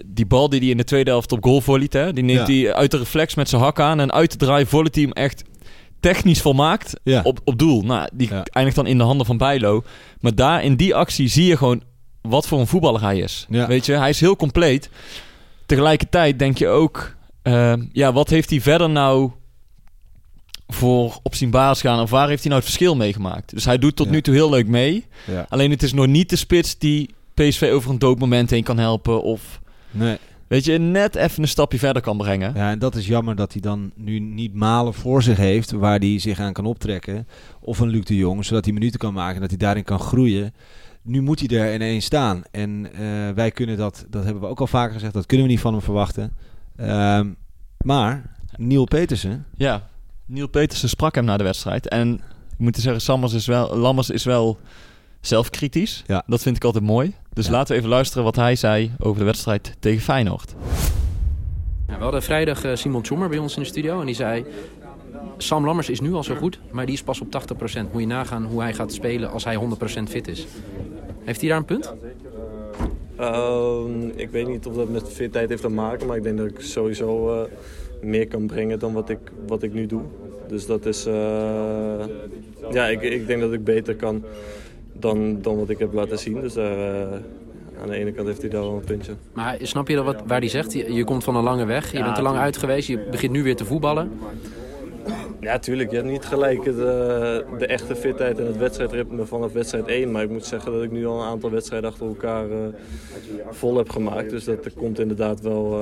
[0.05, 1.93] die bal die hij in de tweede helft op goal volleyt.
[1.93, 2.13] Hè?
[2.13, 2.53] Die neemt Ja.
[2.53, 3.99] hij uit de reflex met zijn hak aan.
[3.99, 5.43] En uit de draai volleyt hij hem echt
[5.99, 7.21] technisch volmaakt Ja.
[7.23, 7.81] op, op doel.
[7.81, 9.83] Nou, die eindigt dan in de handen van Bijlo.
[10.19, 11.83] Maar daar in die actie zie je gewoon
[12.21, 13.45] wat voor een voetballer hij is.
[13.49, 14.89] Weet je, hij is heel compleet.
[15.65, 19.31] Tegelijkertijd denk je ook, eh, ja, wat heeft hij verder nou
[20.73, 21.99] voor op zijn baas gaan?
[22.01, 23.53] Of waar heeft hij nou het verschil meegemaakt?
[23.53, 24.11] Dus hij doet tot Ja.
[24.11, 25.05] nu toe heel leuk mee.
[25.27, 25.45] Ja.
[25.49, 29.23] Alleen het is nog niet de spits die PSV over een doodmoment heen kan helpen.
[29.23, 29.59] Of
[29.91, 30.17] Nee.
[30.47, 32.53] weet je, net even een stapje verder kan brengen.
[32.55, 35.99] Ja, en dat is jammer dat hij dan nu niet Malen voor zich heeft waar
[35.99, 37.27] hij zich aan kan optrekken.
[37.59, 40.53] Of een Luc de Jong, zodat hij minuten kan maken, dat hij daarin kan groeien.
[41.03, 42.41] Nu moet hij er ineens staan.
[42.51, 43.01] En eh,
[43.35, 45.73] wij kunnen dat, dat hebben we ook al vaker gezegd, dat kunnen we niet van
[45.73, 46.33] hem verwachten.
[46.75, 47.27] Ehm,
[47.77, 49.89] maar Neil Petersen, Ja,
[50.31, 51.87] Neil Petersen sprak hem na de wedstrijd.
[51.87, 54.57] En ik moet zeggen, Sammers is wel, Lammers is wel
[55.21, 56.03] zelfkritisch.
[56.07, 56.23] Ja.
[56.27, 57.15] Dat vind ik altijd mooi.
[57.33, 57.51] Dus Ja.
[57.51, 60.55] laten we even luisteren wat hij zei over de wedstrijd tegen Feyenoord.
[61.87, 64.45] Ja, we hadden vrijdag eh, Simon Tjommer bij ons in de studio en die zei...
[65.37, 67.91] Sam Lammers is nu al zo goed, maar die is pas op 80%.
[67.91, 69.55] Moet je nagaan hoe hij gaat spelen als hij
[69.99, 70.45] 100% fit is.
[71.23, 71.93] Heeft hij daar een punt?
[73.17, 76.47] Ehm, ik weet niet of dat met fitheid heeft te maken, maar ik denk dat
[76.47, 77.49] ik sowieso eh,
[78.01, 80.01] meer kan brengen dan wat ik, wat ik nu doe.
[80.51, 81.13] Dus dat is, eh,
[82.71, 84.23] ja, ik, ik denk dat ik beter kan
[84.93, 86.41] dan, dan wat ik heb laten zien.
[86.41, 87.17] Dus daar, eh,
[87.81, 89.11] aan de ene kant heeft hij daar wel een puntje.
[89.33, 90.73] Maar snap je dat wat, waar hij zegt?
[90.73, 93.07] Je, je komt van een lange weg, je Ja, bent te lang uit geweest, je
[93.11, 94.11] begint nu weer te voetballen.
[95.39, 95.89] Ja, tuurlijk.
[95.89, 96.73] Je hebt niet gelijk eh,
[97.57, 100.11] de echte fitheid en het wedstrijdritme vanaf wedstrijd 1.
[100.11, 102.57] Maar ik moet zeggen dat ik nu al een aantal wedstrijden achter elkaar eh,
[103.49, 104.29] vol heb gemaakt.
[104.29, 105.79] Dus dat er komt inderdaad wel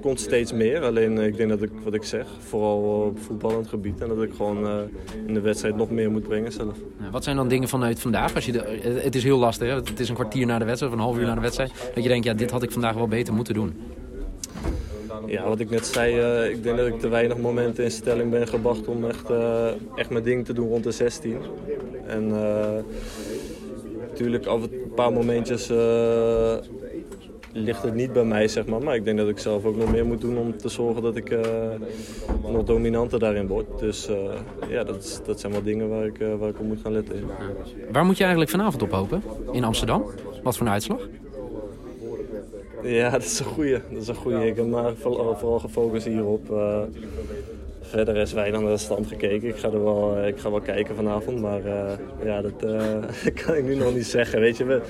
[0.00, 0.82] komt steeds meer.
[0.84, 4.00] Alleen eh, ik denk dat ik, wat ik zeg, vooral op voetballend gebied.
[4.00, 4.76] En dat ik gewoon eh,
[5.26, 6.76] in de wedstrijd nog meer moet brengen zelf.
[7.10, 8.34] Wat zijn dan dingen vanuit vandaag?
[8.34, 9.74] Als je de, het- is heel lastig, hè?
[9.74, 11.70] het is een kwartier na de wedstrijd of een half uur na de wedstrijd.
[11.94, 13.74] Dat je denkt, ja, dit had ik vandaag wel beter moeten doen.
[15.26, 18.30] Ja, wat ik net zei, eh, ik denk dat ik te weinig momenten in stelling
[18.30, 21.36] ben gebracht om echt, eh, echt mijn ding te doen rond de 16.
[22.06, 22.68] En eh,
[24.08, 26.56] natuurlijk af en toe een paar momentjes eh,
[27.52, 28.82] ligt het niet bij mij, zeg maar.
[28.82, 31.16] Maar ik denk dat ik zelf ook nog meer moet doen om te zorgen dat
[31.16, 31.42] ik eh,
[32.42, 33.78] nog dominanter daarin word.
[33.78, 34.16] Dus eh,
[34.68, 37.24] ja, dat, dat zijn wel dingen waar ik, eh, waar ik op moet gaan letten.
[37.92, 39.22] Waar moet je eigenlijk vanavond op hopen?
[39.52, 40.04] In Amsterdam?
[40.42, 41.08] Wat voor een uitslag?
[42.82, 43.78] Ja, dat is een goeie.
[43.90, 44.46] Dat is een goeie.
[44.46, 46.52] Ik heb maar vooral, vooral gefocust hierop.
[47.80, 49.48] Verder is weinig naar de stand gekeken.
[49.48, 51.60] Ik ga, er wel, ik ga wel kijken vanavond, maar
[52.24, 52.52] ja, dat
[53.44, 54.40] kan ik nu nog niet zeggen.
[54.40, 54.82] Weet je, we,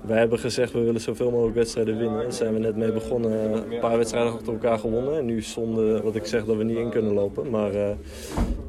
[0.00, 2.22] wij hebben gezegd we willen zoveel mogelijk wedstrijden winnen.
[2.22, 3.52] Daar zijn we net mee begonnen.
[3.52, 5.18] Een paar wedstrijden achter elkaar gewonnen.
[5.18, 7.50] En nu zonder wat ik zeg dat we niet in kunnen lopen.
[7.50, 7.90] Maar eh,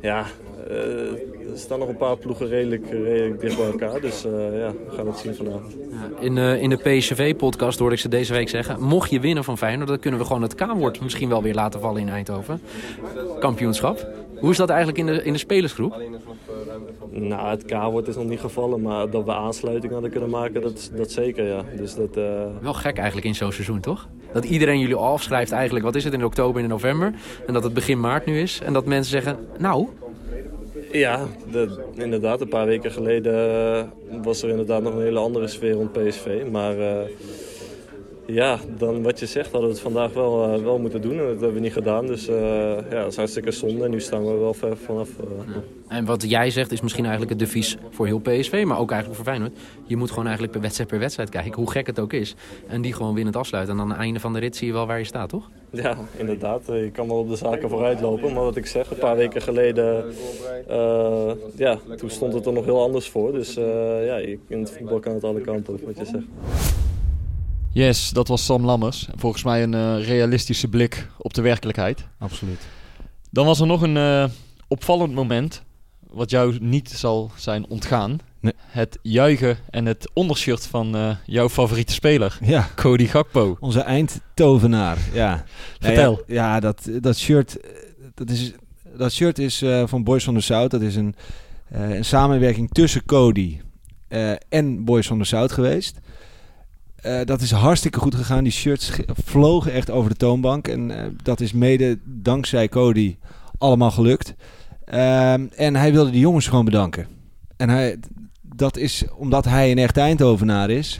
[0.02, 0.26] ja,
[0.70, 4.02] eh, er staan nog een paar ploegen redelijk, redelijk dicht bij elkaar.
[4.02, 5.76] Dus eh, ja, we gaan het zien vanavond.
[6.20, 8.82] In, eh, in de PSV-podcast hoorde ik ze deze week zeggen...
[8.82, 11.80] mocht je winnen van Feyenoord, dan kunnen we gewoon het K-woord misschien wel weer laten
[11.80, 12.62] vallen in Eindhoven.
[13.39, 14.08] Kampioenschap.
[14.39, 15.95] Hoe is dat eigenlijk in de, in de spelersgroep?
[17.10, 20.91] Nou, het K-woord is nog niet gevallen, maar dat we aansluiting hadden kunnen maken, dat,
[20.95, 21.63] dat zeker, ja.
[21.78, 22.23] Dus dat, eh,
[22.62, 24.08] Wel gek eigenlijk in zo'n seizoen, toch?
[24.34, 27.13] Dat iedereen jullie afschrijft eigenlijk, wat is het, in oktober en in november.
[27.47, 28.60] En dat het begin maart nu is.
[28.63, 29.88] En dat mensen zeggen, nou,
[30.91, 33.84] ja, de- inderdaad, een paar weken geleden eh,
[34.23, 36.28] was er inderdaad nog een hele andere sfeer rond PSV.
[36.52, 36.97] Maar eh,
[38.34, 41.18] ja, dan wat je zegt, hadden we het vandaag wel, eh, wel moeten doen en
[41.18, 42.06] dat hebben we niet gedaan.
[42.08, 42.36] Dus eh,
[42.89, 45.10] ja, dat is hartstikke zonde en nu staan we wel ver vanaf.
[45.20, 48.92] eh, En wat jij zegt is misschien eigenlijk het devies voor heel PSV, maar ook
[48.92, 49.58] eigenlijk voor Feyenoord.
[49.86, 52.36] Je moet gewoon eigenlijk per wedstrijd per wedstrijd kijken, hoe gek het ook is.
[52.68, 53.74] En die gewoon winnend afsluiten.
[53.74, 55.50] En dan aan het einde van de rit zie je wel waar je staat, toch?
[55.72, 56.62] Ja, inderdaad.
[56.65, 58.34] Je kan wel op de zaken vooruit lopen.
[58.34, 60.04] Maar wat ik zeg, een paar weken geleden...
[61.56, 63.32] ja, toen stond het er nog heel anders voor.
[63.32, 66.26] Dus ja, je- in het voetbal kan het alle kanten op, wat je zegt.
[67.71, 69.08] Yes, dat was Sam Lammers.
[69.15, 72.08] Volgens mij een eh, realistische blik op de werkelijkheid.
[72.17, 72.67] Absoluut.
[73.32, 74.25] Dan was er nog een eh,
[74.67, 75.63] opvallend moment,
[76.10, 78.19] wat jou niet zal zijn ontgaan.
[78.39, 78.53] Nee.
[78.58, 83.58] Het juichen en het ondershirt van eh, jouw favoriete speler, Ja, Cody Gakpo.
[83.60, 84.97] onze eindtovenaar.
[85.13, 85.29] Ja.
[85.29, 85.43] Nou
[85.79, 86.21] Vertel.
[86.27, 87.58] Ja, ja, dat, dat shirt,
[88.13, 88.51] dat is,
[88.97, 90.71] dat shirt is van Boys van der Zout.
[90.71, 91.15] Dat is een,
[91.69, 93.60] een samenwerking tussen Cody
[94.49, 95.99] en Boys van der Zout geweest.
[97.02, 98.44] Eh, dat is hartstikke goed gegaan.
[98.44, 100.68] Die shirts ge- vlogen echt over de toonbank.
[100.68, 103.18] En eh, dat is mede dankzij Cody
[103.58, 104.34] allemaal gelukt.
[104.86, 107.08] Ehm, en hij wilde de jongens gewoon bedanken.
[107.58, 108.00] En hij,
[108.42, 111.00] dat is omdat hij een echt Eindhovenaar is.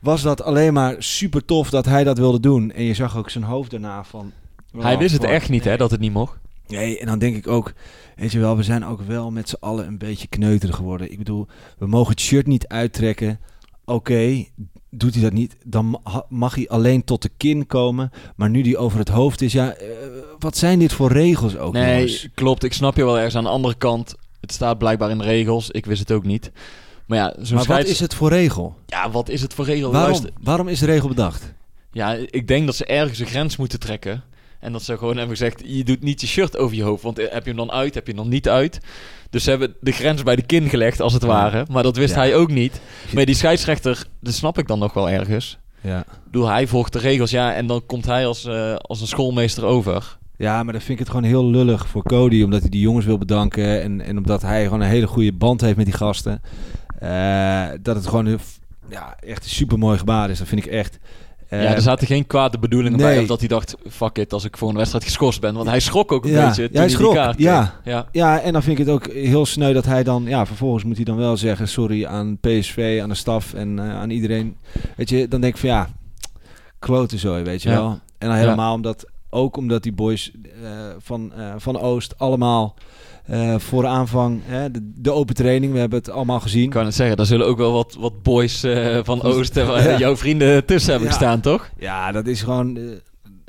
[0.00, 2.72] Was dat alleen maar super tof dat hij dat wilde doen.
[2.72, 4.32] En je zag ook zijn hoofd daarna van...
[4.78, 6.38] Hij wist het echt niet, hè, dat het niet mocht.
[6.66, 7.72] Nee, en dan denk ik ook,
[8.16, 11.10] weet je wel, we zijn ook wel met z'n allen een beetje kneuterig geworden.
[11.12, 11.46] Ik bedoel,
[11.78, 13.40] we mogen het shirt niet uittrekken.
[13.84, 14.44] Oké,
[14.96, 18.10] doet hij dat niet, dan ma- mag hij alleen tot de kin komen.
[18.36, 19.86] Maar nu die over het hoofd is, ja, eh,
[20.38, 22.28] wat zijn dit voor regels ook, nee, jongens?
[22.34, 22.64] klopt.
[22.64, 23.36] Ik snap je wel ergens.
[23.36, 25.70] Aan de andere kant, het staat blijkbaar in de regels.
[25.70, 26.50] Ik wist het ook niet.
[27.06, 28.76] Maar ja, zo'n Maar wat is het voor regel?
[28.86, 29.90] Ja, wat is het voor regel?
[29.92, 31.52] Waarom, Luister, waarom is de regel bedacht?
[31.92, 34.22] Ja, ik denk dat ze ergens een grens moeten trekken.
[34.64, 37.02] En dat ze gewoon hebben gezegd, je doet niet je shirt over je hoofd.
[37.02, 38.78] Want heb je hem dan uit, heb je hem dan niet uit.
[39.30, 41.66] Dus ze hebben de grens bij de kin gelegd, als het ware.
[41.70, 42.20] Maar dat wist Ja.
[42.20, 42.80] hij ook niet.
[43.14, 45.58] Maar die scheidsrechter, dat snap ik dan nog wel ergens.
[45.80, 46.04] Ja.
[46.24, 47.54] Bedoel, hij volgt de regels, ja.
[47.54, 50.18] En dan komt hij als, eh, als een schoolmeester over.
[50.36, 52.42] Ja, maar dan vind ik het gewoon heel lullig voor Cody.
[52.42, 53.82] Omdat hij die jongens wil bedanken.
[53.82, 56.42] En, en omdat hij gewoon een hele goede band heeft met die gasten.
[56.98, 58.38] Eh, dat het gewoon
[58.88, 60.38] ja, echt een super mooi gebaar is.
[60.38, 60.98] Dat vind ik echt.
[61.58, 63.18] Eh, ja, er zaten geen kwade bedoelingen bij.
[63.20, 65.54] Of dat hij dacht, fuck it, als ik voor een wedstrijd geschorst ben.
[65.54, 67.60] Want hij schrok ook een Ja, beetje ja, toen hij hij schrok, die kaart ja.
[67.82, 67.94] kreeg.
[67.94, 68.06] ja.
[68.12, 70.24] Ja, en dan vind ik het ook heel sneu dat hij dan...
[70.26, 73.94] Ja, vervolgens moet hij dan wel zeggen sorry aan PSV, aan de staf en eh,
[73.96, 74.56] aan iedereen.
[74.96, 75.88] Weet je, dan denk ik van ja,
[76.78, 77.74] klote zooi, weet je Ja.
[77.74, 77.98] wel.
[78.18, 79.06] En dan helemaal omdat...
[79.34, 80.30] Ook omdat die boys
[80.62, 82.74] eh, van, eh, van Oost allemaal
[83.24, 84.40] eh, voor aanvang...
[84.44, 86.62] Hè, de, de open training, we hebben het allemaal gezien.
[86.62, 88.60] Ik kan het zeggen, daar zullen ook wel wat, wat boys
[89.02, 89.98] van Oosten, eh, Ja.
[89.98, 91.14] jouw vrienden tussen hebben Ja.
[91.14, 91.70] gestaan, toch?
[91.78, 92.78] Ja, dat is gewoon...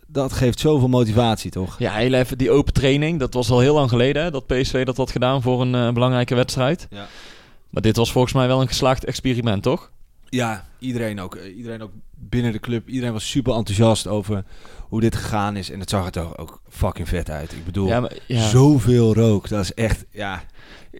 [0.07, 1.79] dat geeft zoveel motivatie, toch?
[1.79, 3.19] Ja, heel even die open training.
[3.19, 6.35] Dat was al heel lang geleden hè, dat PSV dat had gedaan voor een belangrijke
[6.35, 6.87] wedstrijd.
[6.89, 7.07] Ja.
[7.69, 9.91] Maar dit was volgens mij wel een geslaagd experiment, toch?
[10.29, 11.35] Ja, iedereen ook.
[11.57, 12.87] Iedereen ook binnen de club.
[12.87, 14.43] Iedereen was super enthousiast over
[14.89, 15.71] hoe dit gegaan is.
[15.71, 17.51] En het zag er toch ook fucking vet uit.
[17.51, 18.47] Ik bedoel, Ja, maar, ja.
[18.49, 19.47] zoveel rook.
[19.49, 20.43] Dat is echt, ja.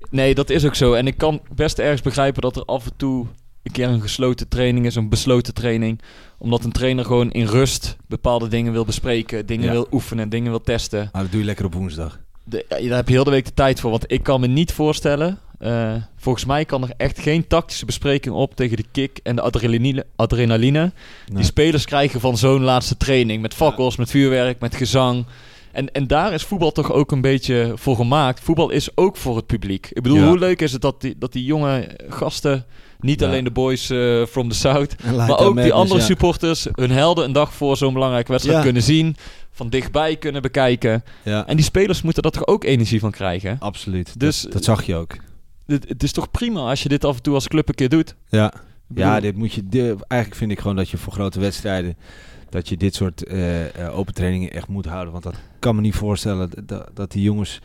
[0.10, 0.94] Nee, dat is ook zo.
[0.94, 3.26] En ik kan best ergens begrijpen dat er af en toe
[3.64, 6.02] een keer een gesloten training is, een besloten training.
[6.38, 9.72] Omdat een trainer gewoon in rust bepaalde dingen wil bespreken, dingen Ja.
[9.72, 11.10] wil oefenen, dingen wil testen.
[11.12, 12.20] Maar dat doe je lekker op woensdag.
[12.44, 13.90] De, daar heb je heel de week de tijd voor.
[13.92, 15.40] Want ik kan me niet voorstellen.
[15.60, 19.42] Eh, volgens mij kan er echt geen tactische bespreking op tegen de kick en de
[19.42, 20.06] adrenaline.
[20.16, 20.92] adrenaline Nee.
[21.36, 23.42] Die spelers krijgen van zo'n laatste training.
[23.42, 25.26] Met fakkels, met vuurwerk, met gezang.
[25.72, 28.40] En, en daar is voetbal toch ook een beetje voor gemaakt.
[28.40, 29.88] Voetbal is ook voor het publiek.
[29.92, 30.28] Ik bedoel, Ja.
[30.28, 32.66] hoe leuk is het dat die, dat die jonge gasten...
[33.00, 33.28] Niet Ja.
[33.28, 34.96] alleen de boys eh, from the south...
[35.16, 36.06] Maar ook die andere ja.
[36.06, 36.68] supporters...
[36.72, 39.16] hun helden een dag voor zo'n belangrijke wedstrijd kunnen zien.
[39.52, 41.04] Van dichtbij kunnen bekijken.
[41.24, 43.56] En die spelers moeten daar toch ook energie van krijgen.
[43.60, 44.20] absoluut.
[44.20, 45.16] Dus- dat, dat zag je ook.
[45.68, 47.90] Het, het is toch prima als je dit af en toe als club een keer
[47.90, 48.16] doet?
[48.30, 48.54] Ja.
[48.88, 49.64] Bedoel, Ja, dit moet je.
[50.08, 51.98] eigenlijk vind ik gewoon dat je voor grote wedstrijden.
[52.50, 55.12] dat je dit soort eh, eh, open trainingen echt moet houden.
[55.12, 57.60] Want dat kan me niet voorstellen dat, dat die jongens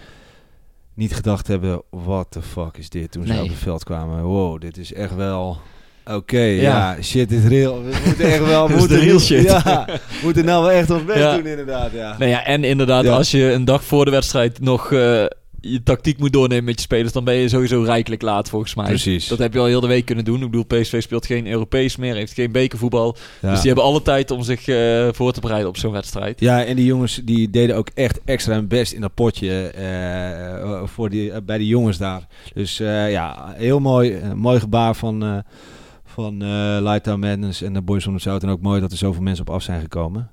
[0.95, 3.11] niet gedacht hebben: what the fuck is dit?
[3.13, 4.23] toen ze op het veld kwamen.
[4.23, 5.59] Wow, dit is echt wel.
[6.07, 6.95] Oké, Ja.
[6.95, 7.03] ja.
[7.03, 7.83] shit is real.
[7.83, 8.67] We moeten echt wel.
[8.69, 9.43] we de moeten real shit.
[9.43, 11.37] Ja, we moeten nou wel echt ons best Ja.
[11.37, 11.93] doen, inderdaad.
[11.93, 12.19] Ja.
[12.19, 13.17] Nou ja, en inderdaad, Ja.
[13.17, 15.25] als je een dag voor de wedstrijd nog eh,
[15.61, 18.87] je tactiek moet doornemen met je spelers, dan ben je sowieso rijkelijk laat volgens mij.
[18.87, 19.29] Precies.
[19.29, 20.43] Dat heb je al heel de week kunnen doen.
[20.43, 23.17] Ik bedoel, PSV speelt geen Europees meer, heeft geen bekervoetbal.
[23.41, 23.51] Ja.
[23.51, 26.41] Dus die hebben alle tijd om zich eh, voor te bereiden op zo'n wedstrijd.
[26.41, 30.83] Ja, en die jongens die deden ook echt extra hun best in dat potje eh,
[30.85, 32.27] voor die, eh, bij die jongens daar.
[32.55, 34.21] Dus ja, heel mooi.
[34.35, 35.45] Mooi gebaar van,
[36.05, 38.43] van eh Light Town Madness en de Boys from the South.
[38.43, 40.31] En ook mooi dat er zoveel mensen op af zijn gekomen.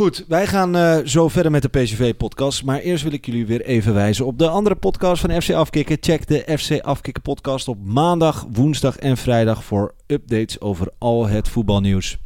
[0.00, 2.64] Goed, wij gaan eh, zo verder met de PCV-podcast.
[2.64, 5.96] Maar eerst wil ik jullie weer even wijzen op de andere podcast van FC Afkikken.
[6.00, 11.48] Check de FC Afkikken podcast op maandag, woensdag en vrijdag voor updates over al het
[11.48, 12.18] voetbalnieuws.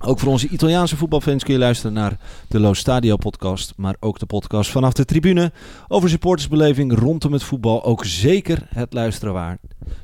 [0.00, 4.18] Ook voor onze Italiaanse voetbalfans kun je luisteren naar de Lo Stadio podcast, maar ook
[4.18, 5.52] de podcast vanaf de tribune
[5.88, 7.84] over supportersbeleving rondom het voetbal.
[7.84, 9.60] Ook zeker het luisteren waard.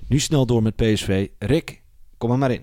[0.09, 1.29] Nu snel door met PSV.
[1.39, 1.83] Rick,
[2.19, 2.63] kom er maar in.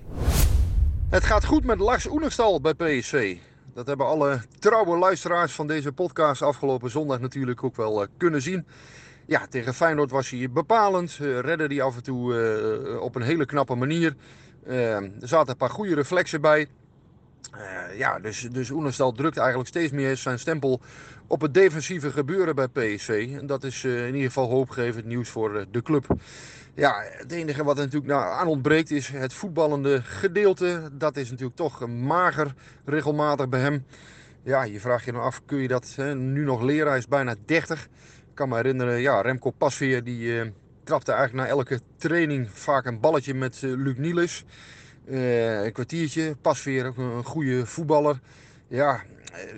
[1.10, 3.38] Het gaat goed met Lars Oenerstal bij PSV.
[3.74, 8.42] Dat hebben alle trouwe luisteraars van deze podcast afgelopen zondag natuurlijk ook wel eh, kunnen
[8.42, 8.66] zien.
[9.26, 11.18] Ja, tegen Feyenoord was hij bepalend.
[11.22, 14.16] eh, redde hij af en toe eh, op een hele knappe manier.
[14.66, 16.68] Eh, er zaten een paar goede reflexen bij.
[17.98, 20.82] Ja, dus, dus Oenerstal drukt eigenlijk steeds meer zijn stempel
[21.28, 23.36] op het defensieve gebeuren bij PSV.
[23.40, 26.06] En dat is in ieder geval hoopgevend nieuws voor de club.
[26.74, 30.90] Ja, het enige wat er natuurlijk nou aan ontbreekt is het voetballende gedeelte.
[30.92, 32.54] Dat is natuurlijk toch mager
[32.86, 33.86] regelmatig bij hem.
[34.44, 36.88] Ja, je vraagt je nou af, kun je dat hè, nu nog leren?
[36.88, 37.84] Hij is bijna 30.
[38.30, 40.48] Ik kan me herinneren, ja, Remco Pasveer die eh,
[40.84, 44.46] trapte eigenlijk na elke training vaak een balletje met eh, Luc Niels.
[45.06, 46.36] Eh, een kwartiertje.
[46.42, 48.20] Pasveer ook een goede voetballer.
[48.68, 49.02] Ja,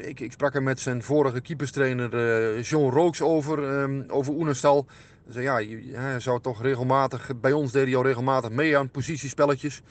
[0.01, 4.87] ik, ik sprak er met zijn vorige keeperstrainer John Rooks over, ehm, over Oenerstal.
[5.25, 9.81] Dus ja, hij zou toch regelmatig, bij ons deed hij al regelmatig mee aan positiespelletjes.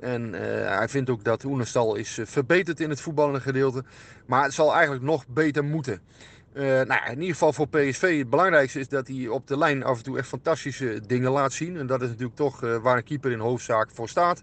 [0.00, 3.84] En eh, hij vindt ook dat Oenerstal is eh, verbeterd in het voetballende gedeelte.
[4.26, 6.00] Maar het zal eigenlijk nog beter moeten.
[6.52, 9.84] Eh, nou in ieder geval voor PSV het belangrijkste is dat hij op de lijn
[9.84, 11.76] af en toe echt fantastische dingen laat zien.
[11.76, 14.42] En dat is natuurlijk toch waar een keeper in hoofdzaak voor staat.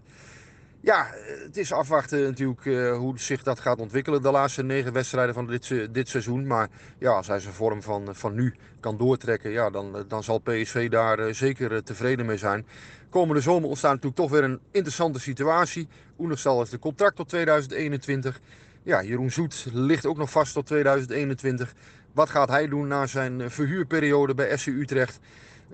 [0.86, 4.92] Ja, eh, het is afwachten natuurlijk eh, hoe zich dat gaat ontwikkelen de laatste negen
[4.92, 6.46] wedstrijden van dit, se- dit seizoen.
[6.46, 6.68] Maar
[6.98, 10.38] ja, als hij zijn vorm van, van nu kan doortrekken, ja, dan, eh, dan zal
[10.38, 12.66] PSV daar eh, zeker eh, tevreden mee zijn.
[13.10, 15.88] Komende zomer ontstaat natuurlijk toch weer een interessante situatie.
[16.18, 18.40] Oenerstal heeft een contract tot 2021.
[18.82, 21.74] Ja, Jeroen Zoet ligt ook nog vast tot 2021.
[22.12, 25.18] Wat gaat hij doen na zijn eh, verhuurperiode bij FC Utrecht?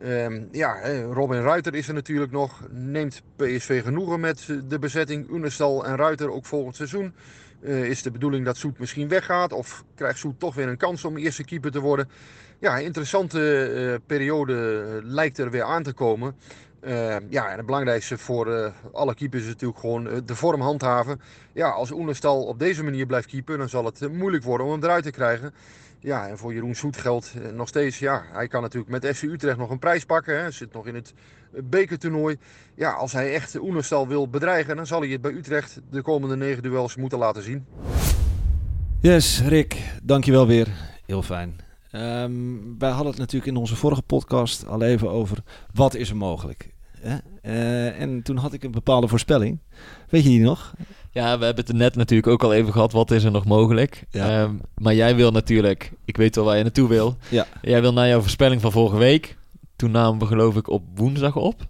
[0.01, 2.61] Ehm, ja, Robin Ruiter is er natuurlijk nog.
[2.71, 7.15] Neemt PSV genoegen met de bezetting Unestal en Ruiter ook volgend seizoen?
[7.61, 9.53] Eh, is de bedoeling dat Soet misschien weggaat?
[9.53, 12.09] Of krijgt Soet toch weer een kans om eerste keeper te worden?
[12.63, 16.37] Ja, interessante eh, periode eh, lijkt er weer aan te komen.
[16.81, 21.21] Eh, ja, en het belangrijkste voor alle keepers is natuurlijk gewoon de vorm handhaven.
[21.53, 24.83] Ja, als Oenerstal op deze manier blijft keeper, dan zal het moeilijk worden om hem
[24.83, 25.55] eruit te krijgen.
[26.03, 29.23] Ja, en voor Jeroen Soet geldt eh, nog steeds, ja, hij kan natuurlijk met FC
[29.23, 30.43] Utrecht nog een prijs pakken.
[30.43, 30.51] Hè.
[30.51, 31.15] Zit nog in het
[31.53, 32.37] eh, bekertoernooi.
[32.75, 36.37] Ja, als hij echt Oenerstal wil bedreigen, dan zal hij het bij Utrecht de komende
[36.37, 37.67] negen duels moeten laten zien.
[39.01, 40.69] Yes, Rick, dankjewel weer.
[41.07, 41.61] Heel fijn.
[41.91, 42.33] Ehm,
[42.79, 45.39] wij hadden het natuurlijk in onze vorige podcast al even over
[45.73, 46.71] wat is er mogelijk.
[47.01, 47.17] Hè?
[47.43, 49.59] Eh, en toen had ik een bepaalde voorspelling.
[50.09, 50.75] Weet je die nog?
[51.13, 52.93] Ja, we hebben het er net natuurlijk ook al even gehad.
[52.93, 54.05] Wat is er nog mogelijk?
[54.11, 54.43] Ja.
[54.43, 55.93] Ehm, maar jij wil natuurlijk...
[56.05, 57.17] Ik weet wel waar je naartoe wil.
[57.29, 57.47] Ja.
[57.63, 59.37] Jij wil naar jouw voorspelling van vorige week.
[59.77, 61.67] Toen namen we geloof ik op woensdag op.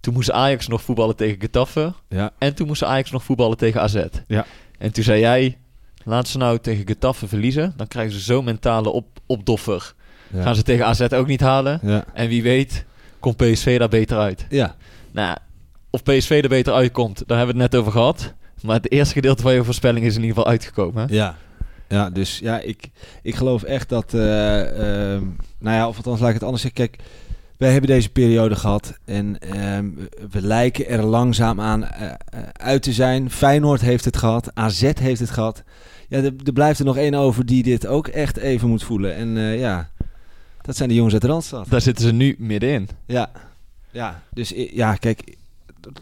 [0.00, 1.92] Toen moest Ajax nog voetballen tegen Getafe.
[2.08, 2.32] Ja.
[2.38, 4.04] En toen moest Ajax nog voetballen tegen AZ.
[4.26, 4.46] Ja.
[4.78, 5.58] En toen zei jij,
[6.04, 7.72] laat ze nou tegen Getafe verliezen.
[7.76, 9.94] Dan krijgen ze zo'n mentale op, opdoffer.
[10.32, 10.42] Ja.
[10.42, 11.80] Gaan ze tegen AZ ook niet halen.
[11.82, 12.04] Ja.
[12.14, 12.84] En wie weet,
[13.20, 14.46] komt PSV daar beter uit.
[14.48, 14.76] Ja.
[15.10, 15.36] Nou,
[15.90, 18.34] of PSV er beter uitkomt, daar hebben we het net over gehad.
[18.64, 21.06] Maar het eerste gedeelte van je voorspelling is in ieder geval uitgekomen.
[21.08, 21.14] hè?
[21.14, 21.36] Ja.
[21.88, 22.88] Ja, dus ja, ik,
[23.22, 24.14] ik geloof echt dat...
[24.14, 25.22] eh, ehm,
[25.58, 26.86] nou ja, of althans laat ik het anders zeggen.
[26.86, 27.02] Kijk,
[27.56, 29.90] wij hebben deze periode gehad en ehm,
[30.30, 32.14] we lijken er langzaam aan eh, eh,
[32.52, 33.30] uit te zijn.
[33.30, 35.62] Feyenoord heeft het gehad, AZ heeft het gehad.
[36.08, 39.14] Ja, er, er blijft er nog één over die dit ook echt even moet voelen.
[39.14, 39.90] En ja,
[40.60, 41.66] dat zijn de jongens uit de Randstad.
[41.68, 42.88] Daar zitten ze nu middenin.
[43.06, 43.30] Ja,
[43.90, 44.22] ja.
[44.30, 45.36] Dus ja, kijk,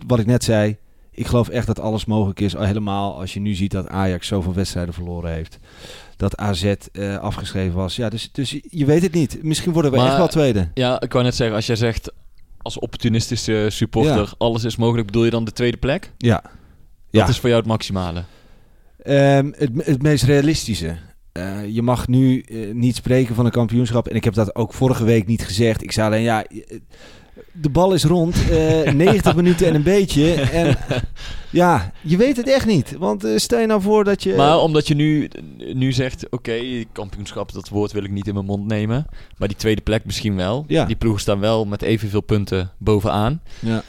[0.06, 0.76] wat ik net zei.
[1.14, 2.56] Ik geloof echt dat alles mogelijk is.
[2.56, 5.58] Al helemaal als je nu ziet dat Ajax zoveel wedstrijden verloren heeft.
[6.16, 7.96] Dat AZ eh, afgeschreven was.
[7.96, 9.42] Ja, dus, dus je weet het niet.
[9.42, 10.68] Misschien worden we Maar- echt wel tweede.
[10.74, 12.12] Ja, ik wou net zeggen, als jij zegt
[12.62, 14.34] als opportunistische supporter, Ja.
[14.38, 16.12] alles is mogelijk, bedoel je dan de tweede plek?
[16.18, 16.40] Ja.
[16.42, 16.52] Dat
[17.10, 17.28] Ja.
[17.28, 18.24] is voor jou het maximale.
[19.02, 20.96] Ehm, het, het meest realistische.
[21.32, 24.08] Eh, je mag nu eh, niet spreken van een kampioenschap.
[24.08, 25.82] En ik heb dat ook vorige week niet gezegd.
[25.82, 26.44] Ik zei alleen, ja,
[27.52, 28.50] de bal is rond.
[28.50, 30.32] eh 90 minuten en een beetje.
[30.34, 30.76] En
[31.50, 32.96] ja, je weet het echt niet.
[32.98, 34.34] Want eh, stel je nou voor dat je...
[34.34, 35.30] Maar omdat je nu,
[35.72, 39.06] nu zegt, oké, kampioenschap, dat woord wil ik niet in mijn mond nemen.
[39.36, 40.64] Maar die tweede plek misschien wel.
[40.68, 40.84] Ja.
[40.84, 43.40] Die ploegen staan wel met evenveel punten bovenaan.
[43.60, 43.82] ja.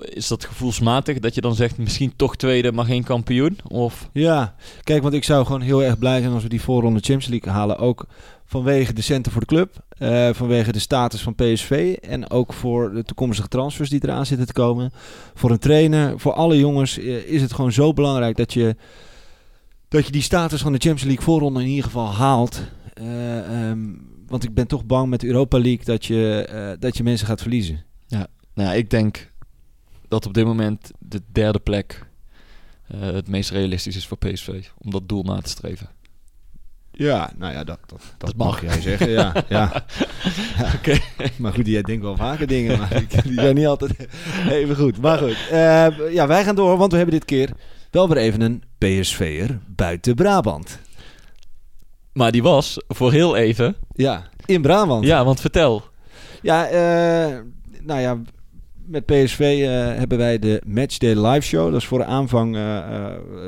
[0.00, 3.58] Is dat gevoelsmatig dat je dan zegt, misschien toch tweede, maar geen kampioen?
[3.68, 7.00] Of Ja, kijk, want ik zou gewoon heel erg blij zijn als we die voorronde
[7.00, 7.78] Champions League halen.
[7.78, 8.06] Ook
[8.54, 12.92] vanwege de centen voor de club, eh, vanwege de status van PSV en ook voor
[12.92, 14.92] de toekomstige transfers die eraan zitten te komen.
[15.34, 18.76] Voor een trainer, voor alle jongens eh, is het gewoon zo belangrijk dat je,
[19.88, 22.62] dat je die status van de Champions League voorronde in ieder geval haalt.
[22.94, 23.78] Eh, ehm,
[24.26, 27.40] want ik ben toch bang met de Europa League dat je, dat je mensen gaat
[27.40, 27.84] verliezen.
[28.08, 29.32] Nou, ja, ik denk
[30.08, 32.06] dat op dit moment de derde plek
[32.96, 34.64] het meest realistisch is voor PSV.
[34.78, 35.88] Om dat doel na te streven.
[36.96, 38.46] Ja, nou ja, dat, dat, dat, Dat mag.
[38.46, 38.72] mag.
[38.72, 39.32] jij zeggen, ja.
[39.34, 39.44] ja.
[39.48, 39.84] Ja.
[40.76, 40.98] Oké.
[41.38, 44.08] Maar goed, jij denkt wel vaker dingen, maar die, zijn niet altijd
[44.48, 45.00] even goed.
[45.00, 47.50] Maar goed, eh, ja, wij gaan door, want we hebben dit keer
[47.90, 50.78] wel weer even een PSV'er buiten Brabant.
[52.12, 53.76] Maar die was voor heel even.
[53.92, 55.04] Ja, in Brabant.
[55.04, 55.82] Ja, want vertel.
[56.42, 57.38] Ja, eh,
[57.82, 58.18] nou ja,
[58.86, 61.70] met PSV eh, hebben wij de Matchday Live Show.
[61.70, 62.58] Dat is voor de aanvang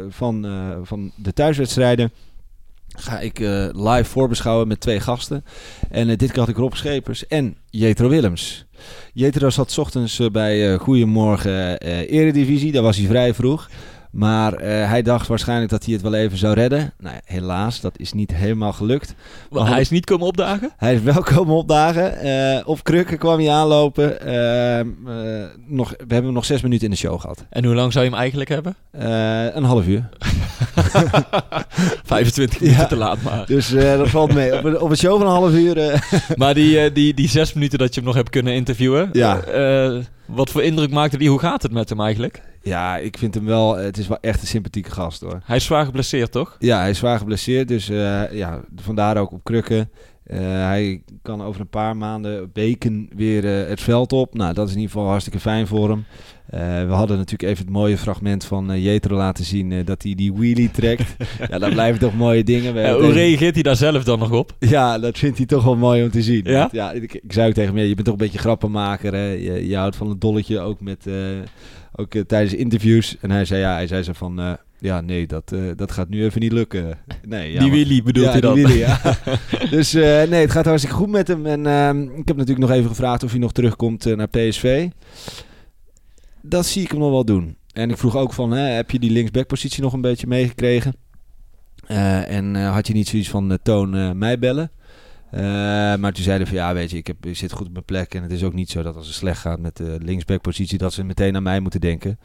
[0.08, 0.46] van,
[0.82, 2.12] van de thuiswedstrijden.
[2.96, 5.44] Ga ik eh, live voorbeschouwen met twee gasten.
[5.90, 8.66] En eh, dit keer had ik Rob Schepers en Jetro Willems.
[9.12, 12.72] Jetro zat ochtends eh, bij Goedemorgen Eredivisie.
[12.72, 13.68] Daar was hij vrij vroeg.
[14.16, 16.92] Maar eh, hij dacht waarschijnlijk dat hij het wel even zou redden.
[16.98, 19.14] Nou, helaas, dat is niet helemaal gelukt.
[19.50, 20.70] Want hij is niet komen opdagen?
[20.76, 22.18] Hij is wel komen opdagen.
[22.20, 24.20] Eh, op krukken kwam hij aanlopen.
[24.20, 27.44] Ehm, eh, nog, we hebben hem nog zes minuten in de show gehad.
[27.50, 28.76] En hoe lang zou je hem eigenlijk hebben?
[29.56, 30.08] Een half uur.
[32.04, 32.86] 25 minuten Ja.
[32.88, 33.46] te laat maar.
[33.46, 34.58] Dus dat valt mee.
[34.58, 36.04] Op een, op een show van een half uur.
[36.36, 39.08] Maar die, die, die zes minuten dat je hem nog hebt kunnen interviewen.
[39.12, 39.40] Ja.
[40.26, 41.30] wat voor indruk maakte die?
[41.30, 42.42] Hoe gaat het met hem eigenlijk?
[42.66, 43.76] Ja, ik vind hem wel...
[43.76, 45.40] Het is wel echt een sympathieke gast hoor.
[45.44, 46.56] Hij is zwaar geblesseerd, toch?
[46.58, 47.68] Ja, hij is zwaar geblesseerd.
[47.68, 49.90] Dus eh, ja, vandaar ook op krukken.
[50.26, 54.34] Eh, hij kan over een paar maanden, weken weer eh, het veld op.
[54.34, 56.04] Nou, dat is in ieder geval hartstikke fijn voor hem.
[56.46, 60.32] Eh, we hadden natuurlijk even het mooie fragment van Jetro laten zien dat hij die
[60.32, 61.16] wheelie trekt.
[61.50, 62.92] ja, daar blijven toch mooie dingen.
[62.92, 64.52] Hoe reageert hij daar zelf dan nog op?
[64.58, 66.42] Ja, dat vindt hij toch wel mooi om te zien.
[66.44, 66.58] Ja?
[66.58, 69.12] Want ja ik, ik zei ook tegen hem, ja, je bent toch een beetje grappenmaker.
[69.12, 69.28] Hè?
[69.30, 71.06] Je, je houdt van een dolletje, ook, met,
[71.92, 73.16] ook tijdens interviews.
[73.20, 76.24] En hij zei, ja, hij zei zo van, ja, nee, dat, eh, dat gaat nu
[76.24, 76.98] even niet lukken.
[77.22, 78.54] Nee, ja, die Willy bedoelt ja, hij die dan?
[78.54, 79.00] Willy, ja.
[79.76, 81.46] dus eh, nee, het gaat hartstikke goed met hem.
[81.46, 84.88] En ehm, ik heb natuurlijk nog even gevraagd of hij nog terugkomt eh, naar PSV.
[86.42, 87.56] Dat zie ik hem nog wel doen.
[87.72, 90.94] En ik vroeg ook van, hè, heb je die linksbackpositie nog een beetje meegekregen?
[91.86, 94.70] En had je niet zoiets van, Toon, mij bellen?
[95.36, 95.42] Eh,
[95.96, 98.14] maar toen zeiden van ja, weet je, ik, heb, ik zit goed op mijn plek.
[98.14, 100.92] En het is ook niet zo dat als het slecht gaat met de linksbackpositie, dat
[100.92, 102.18] ze meteen aan mij moeten denken.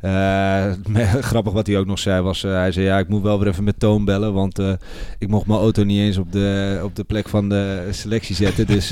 [0.00, 0.66] Eh,
[1.30, 3.48] grappig wat hij ook nog zei was, eh, hij zei ja, ik moet wel weer
[3.48, 4.32] even met Toon bellen.
[4.32, 4.58] Want
[5.18, 8.66] ik mocht mijn auto niet eens op de, op de plek van de selectie zetten.
[8.66, 8.86] Dus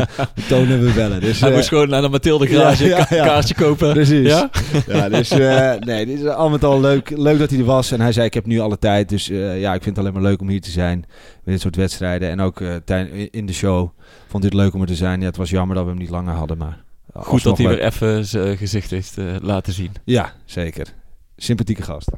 [0.48, 1.20] Toon hebben we bellen.
[1.20, 3.24] Dus, Hij moest gewoon naar de Mathilde garage Ja, ja, ka- ja.
[3.24, 3.92] kaartje kopen.
[3.92, 4.28] Precies.
[4.28, 4.50] Ja?
[4.86, 5.30] Ja, dus
[5.78, 7.92] nee, dit is al met al leuk, leuk dat hij er was.
[7.92, 9.08] En hij zei, ik heb nu alle tijd.
[9.08, 11.04] Dus ja, ik vind het alleen maar leuk om hier te zijn.
[11.44, 12.30] Met dit soort wedstrijden.
[12.30, 13.90] En ook eh, tij- in de show
[14.28, 15.20] vond dit leuk om er te zijn.
[15.20, 16.84] Ja, het was jammer dat we hem niet langer hadden, maar...
[17.14, 17.76] Goed dat hij leuk.
[17.76, 19.92] weer even zijn gezicht heeft eh, laten zien.
[20.04, 20.86] Ja, zeker.
[21.36, 22.08] Sympathieke gast.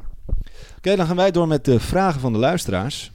[0.77, 3.11] Oké, dan gaan wij door met de vragen van de luisteraars.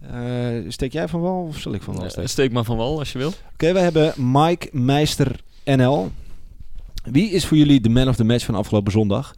[0.00, 0.20] Eh,
[0.68, 2.28] steek jij van wal of zal ik van wal Eh, steken?
[2.30, 3.32] steek maar van wal als je wil.
[3.52, 6.10] Oké, wij hebben Mike Meister NL.
[7.04, 9.34] Wie is voor jullie de man of the match van afgelopen zondag?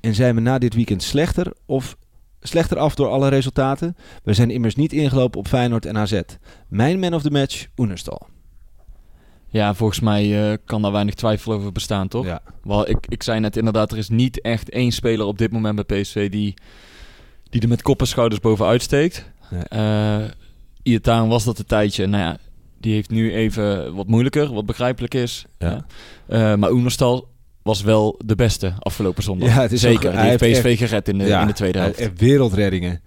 [0.00, 1.96] En zijn we na dit weekend slechter of
[2.46, 3.96] slechter af door alle resultaten?
[4.22, 6.20] We zijn immers niet ingelopen op Feyenoord en AZ.
[6.68, 8.26] Mijn man of the match, Oenerstal.
[9.48, 12.24] Ja, volgens mij eh, kan daar weinig twijfel over bestaan, toch?
[12.24, 12.40] Ja.
[12.62, 15.86] Wel, ik, ik zei net inderdaad, er is niet echt één speler op dit moment
[15.86, 16.54] bij PSV die,
[17.50, 19.30] die er met kop en schouders bovenuit steekt.
[19.50, 20.30] Nee.
[20.82, 22.06] Iataren was dat een tijdje.
[22.06, 22.38] Nou ja,
[22.80, 25.44] die heeft nu even wat moeilijker, wat begrijpelijk is.
[25.58, 25.86] Ja.
[26.26, 27.28] Eh, maar Oenerstal
[27.66, 29.48] was wel de beste afgelopen zondag.
[29.48, 32.10] Ja, het is Zeker, ook- hij heeft PSV gered in de, in de tweede helft.
[32.16, 33.00] wereldreddingen.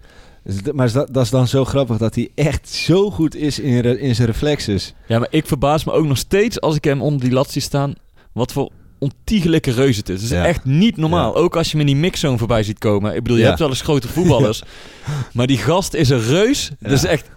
[0.44, 3.78] Dus Maar dat, dat is dan zo grappig dat hij echt zo goed is in,
[3.80, 4.94] re- in zijn reflexes.
[5.06, 7.62] Ja, maar ik verbaas me ook nog steeds als ik hem onder die lat zie
[7.62, 7.94] staan.
[8.32, 10.14] Wat voor ontiegelijke reus het is.
[10.22, 10.46] Het is Ja.
[10.46, 11.36] echt niet normaal.
[11.36, 13.14] Ook als je me die mixzone voorbij ziet komen.
[13.14, 13.48] Ik bedoel, je Ja.
[13.48, 14.62] hebt wel eens grote voetballers.
[15.32, 16.70] Maar die gast is een reus.
[16.80, 16.88] Ja.
[16.88, 17.28] Dus echt,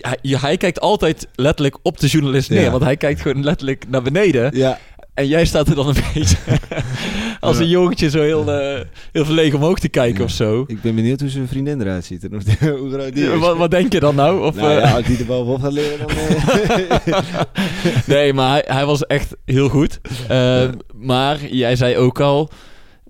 [0.00, 2.60] hij, hij kijkt altijd letterlijk op de journalist neer.
[2.62, 2.70] Ja.
[2.70, 4.56] Want hij kijkt gewoon letterlijk naar beneden.
[5.18, 6.36] En jij staat er dan een beetje
[7.40, 8.80] als een jongetje zo heel, eh,
[9.12, 10.24] heel verlegen omhoog te kijken Ja.
[10.24, 10.64] of zo.
[10.66, 12.24] ik ben benieuwd hoe zijn vriendin eruit ziet.
[12.24, 13.38] En of die- hoe groot die is.
[13.38, 14.46] wat, wat denk je dan nou?
[14.46, 16.08] Of, nou eh, ja, als die bovenop gaat leren, dan...
[16.16, 17.18] eh,
[18.14, 20.00] nee, maar hij, hij was echt heel goed.
[20.28, 20.62] Eh,
[20.94, 22.50] Maar jij zei ook al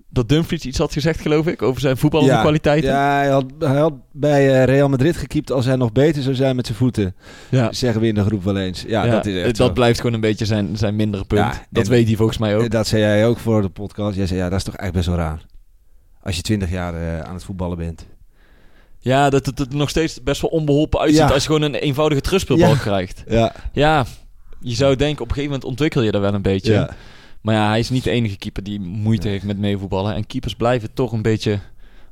[0.09, 2.89] dat Dumfries iets had gezegd, geloof ik, over zijn voetballende ja, kwaliteiten.
[2.89, 6.35] Ja, hij had, hij had bij eh, Real Madrid gekiept als hij nog beter zou
[6.35, 7.15] zijn met zijn voeten.
[7.49, 7.71] Ja.
[7.73, 8.83] Zeggen we in de groep wel eens.
[8.87, 9.73] Ja, Ja, dat is echt dat zo.
[9.73, 11.41] blijft gewoon een beetje zijn, zijn mindere punt.
[11.41, 12.63] Ja, dat en- weet hij volgens mij ook.
[12.63, 14.15] Eh, Dat zei jij ook voor de podcast.
[14.17, 15.45] Jij zei, ja, dat is toch eigenlijk best wel raar.
[16.23, 18.05] Als je twintig jaar eh, aan het voetballen bent.
[18.99, 21.27] Ja, dat het er nog steeds best wel onbeholpen uitziet Ja.
[21.29, 22.75] als je gewoon een eenvoudige terugspeelbal Ja.
[22.77, 23.23] krijgt.
[23.27, 23.53] Ja.
[23.73, 24.05] Ja,
[24.59, 26.89] je zou denken op een gegeven moment ontwikkel je dat wel een beetje.
[27.41, 30.15] Maar ja, hij is niet de enige keeper die moeite heeft met meevoetballen.
[30.15, 31.59] En keepers blijven toch een beetje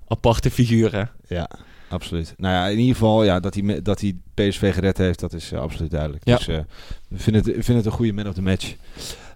[0.07, 1.09] aparte figuren.
[1.27, 1.49] Ja,
[1.89, 2.33] absoluut.
[2.37, 5.51] Nou ja, in ieder geval ja, dat, hij, dat hij PSV gered heeft, dat is
[5.51, 6.25] eh, absoluut duidelijk.
[6.25, 6.37] Ja.
[6.37, 6.59] Dus eh,
[7.07, 8.75] we vinden het, we vinden het een goede man of the match.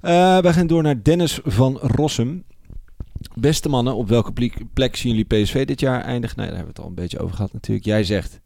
[0.02, 2.44] Eh wij gaan door naar Dennis van Rossum.
[3.36, 6.38] Beste mannen, op welke plek, plek zien jullie PSV dit jaar eindigen?
[6.38, 7.86] Nee, daar hebben we het al een beetje over gehad natuurlijk.
[7.86, 8.39] Jij zegt,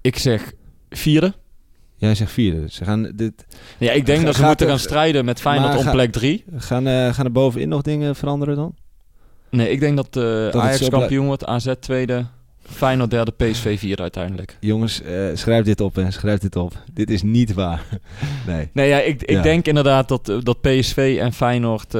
[0.00, 0.52] Ik zeg
[0.90, 1.34] vierde.
[2.00, 2.70] Jij zegt vierde.
[2.70, 3.46] Ze gaan, dit,
[3.78, 6.12] Ja, ik denk Ga- dat ze moeten er- gaan strijden met Feyenoord om ga- plek
[6.12, 6.44] drie.
[6.56, 8.74] gaan, eh, gaan er bovenin nog dingen veranderen dan?
[9.50, 12.26] Nee, ik denk dat, eh het Ajax kampioen wordt, AZ tweede,
[12.62, 14.56] Feyenoord derde, PSV vierde uiteindelijk.
[14.60, 16.72] Jongens, eh, schrijf dit op en schrijf dit op.
[16.92, 17.84] Dit is niet waar.
[18.46, 18.68] nee.
[18.72, 19.42] Nee, ja, ik, ik Ja.
[19.42, 21.94] denk inderdaad dat, dat PSV en Feyenoord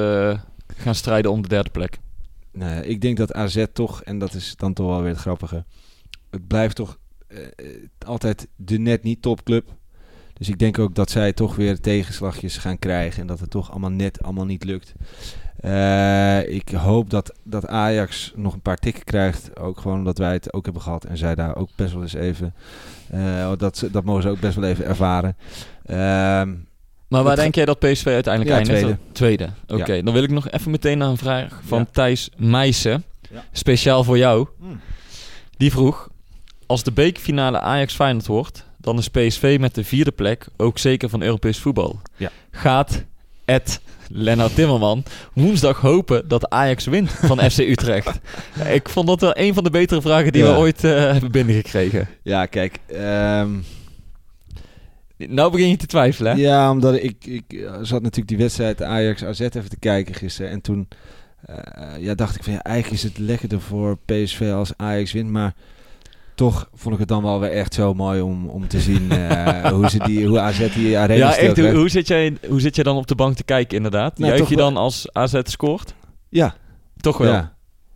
[0.77, 1.97] gaan strijden om de derde plek.
[2.53, 5.19] Nou, ja, ik denk dat AZ toch, en dat is dan toch wel weer het
[5.19, 5.63] grappige,
[6.29, 6.97] het blijft toch
[8.05, 9.69] altijd de net niet topclub.
[10.41, 13.71] Dus ik denk ook dat zij toch weer tegenslagjes gaan krijgen en dat het toch
[13.71, 14.93] allemaal net allemaal niet lukt.
[15.59, 19.59] Eh, ik hoop dat, dat Ajax nog een paar tikken krijgt.
[19.59, 21.03] Ook gewoon omdat wij het ook hebben gehad.
[21.05, 22.53] En zij daar ook best wel eens even.
[23.11, 25.35] eh, dat, ze- dat mogen ze ook best wel even ervaren.
[25.85, 26.53] Ehm,
[27.07, 28.79] Maar waar denk jij dat PSV uiteindelijk Ja, eindigt?
[28.79, 28.97] tweede.
[29.11, 29.49] Tweede.
[29.81, 31.85] Oké, dan wil ik nog even meteen naar een vraag van Ja.
[31.91, 33.03] Thijs Meijsen.
[33.51, 34.47] Speciaal voor jou.
[34.59, 34.79] Hmm.
[35.57, 36.09] Die vroeg...
[36.65, 38.65] Als de bekerfinale Ajax-Feyenoord wordt...
[38.81, 41.99] dan is PSV met de vierde plek ook zeker van Europees voetbal.
[42.17, 42.29] Ja.
[42.51, 43.03] Gaat
[43.45, 45.03] Ed Lennart Timmerman
[45.33, 48.19] woensdag hopen dat Ajax wint van FC Utrecht?
[48.71, 50.51] Ik vond dat wel een van de betere vragen die Ja.
[50.53, 52.07] we ooit eh, hebben binnengekregen.
[52.23, 52.77] ja, kijk.
[52.87, 53.49] ehm,
[55.17, 56.37] Nou begin je te twijfelen, hè?
[56.41, 60.51] Ja, omdat ik, ik eh, zat natuurlijk die wedstrijd Ajax-AZ even te kijken gisteren.
[60.51, 60.87] En toen
[61.45, 61.55] eh,
[61.99, 65.29] ja, dacht ik van ja, eigenlijk is het lekkerder voor PSV als Ajax wint.
[65.29, 65.53] Maar
[66.47, 69.69] toch vond ik het dan wel weer echt zo mooi om, om te zien eh,
[69.73, 71.57] hoe, ze die, hoe AZ die arena Ja, echt.
[71.71, 74.17] Hoe, zit jij, hoe zit je dan op de bank te kijken, inderdaad?
[74.17, 75.93] Nou, Juich je wel- dan als AZ scoort?
[76.29, 76.55] Ja,
[76.97, 77.31] Toch wel.
[77.31, 77.55] Ja.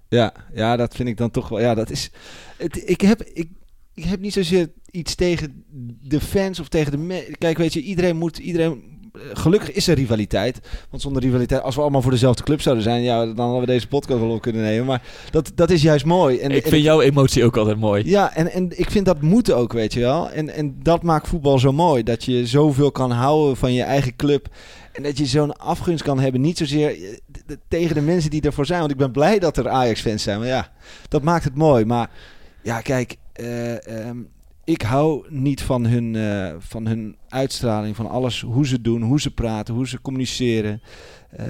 [0.09, 1.59] Ja, ja, dat vind ik dan toch wel.
[1.59, 2.11] Ja, dat is.
[2.57, 3.49] Het, ik, heb, ik,
[3.93, 5.63] ik heb niet zozeer iets tegen
[6.01, 6.97] de fans of tegen de.
[6.97, 8.37] me- Kijk, weet je, iedereen moet.
[8.37, 8.94] Iedereen,
[9.33, 10.59] gelukkig is er rivaliteit.
[10.89, 13.65] Want zonder rivaliteit, als we allemaal voor dezelfde club zouden zijn, ja, dan hadden we
[13.65, 14.85] deze podcast wel op kunnen nemen.
[14.85, 15.01] Maar
[15.31, 16.39] dat, dat is juist mooi.
[16.39, 18.09] En, ik en vind jouw emotie ook altijd mooi.
[18.09, 20.29] ja, en, en ik vind dat moet ook, weet je wel.
[20.29, 22.03] En, en dat maakt voetbal zo mooi.
[22.03, 24.47] Dat je zoveel kan houden van je eigen club.
[24.91, 26.41] En dat je zo'n afgunst kan hebben.
[26.41, 28.79] Niet zozeer eh, tegen de mensen die ervoor zijn.
[28.79, 30.39] Want ik ben blij dat er Ajax-fans zijn.
[30.39, 30.71] Maar ja,
[31.07, 31.85] dat maakt het mooi.
[31.85, 32.09] Maar
[32.61, 33.15] ja, kijk.
[33.33, 34.17] eh, ehm,
[34.65, 37.95] ik hou niet van hun, eh, van hun uitstraling.
[37.95, 40.81] Van alles, hoe ze doen, hoe ze praten, hoe ze communiceren.
[41.29, 41.45] Eh,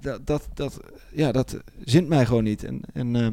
[0.00, 0.80] dat, dat, dat,
[1.12, 2.64] ja, dat zint mij gewoon niet.
[2.64, 3.32] En, en ehm,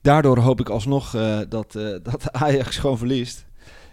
[0.00, 3.46] daardoor hoop ik alsnog eh, dat, eh, dat Ajax gewoon verliest.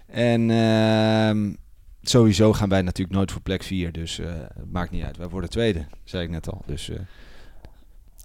[0.08, 1.54] En ehm,
[2.02, 3.92] sowieso gaan wij natuurlijk nooit voor plek 4.
[3.92, 5.18] Dus eh, het maakt niet uit.
[5.18, 6.62] Wij worden tweede, zei ik net al.
[6.66, 7.00] Dus eh,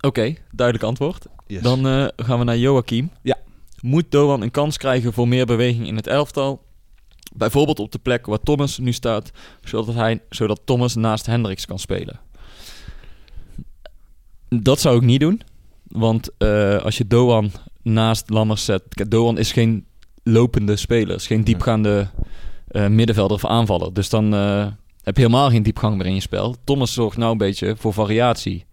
[0.01, 1.27] Oké, duidelijk antwoord.
[1.47, 1.63] yes.
[1.63, 3.11] Dan eh, gaan we naar Joachim.
[3.23, 3.37] Ja.
[3.81, 6.63] Moet Doan een kans krijgen voor meer beweging in het elftal?
[7.35, 9.31] Bijvoorbeeld op de plek waar Thomas nu staat,
[9.65, 12.21] zodat, hij, zodat Thomas naast Hendricks kan spelen.
[14.49, 15.43] Dat zou ik niet doen.
[15.89, 17.51] Want eh, als je Doan
[17.83, 18.83] naast Lammers zet...
[19.09, 19.87] Doan is geen
[20.23, 21.15] lopende speler.
[21.15, 22.09] Is geen diepgaande
[22.69, 23.95] eh, middenvelder of aanvaller.
[23.95, 24.67] Dus dan eh,
[25.03, 26.57] heb je helemaal geen diepgang meer in je spel.
[26.65, 28.65] Thomas zorgt nou een beetje voor variatie.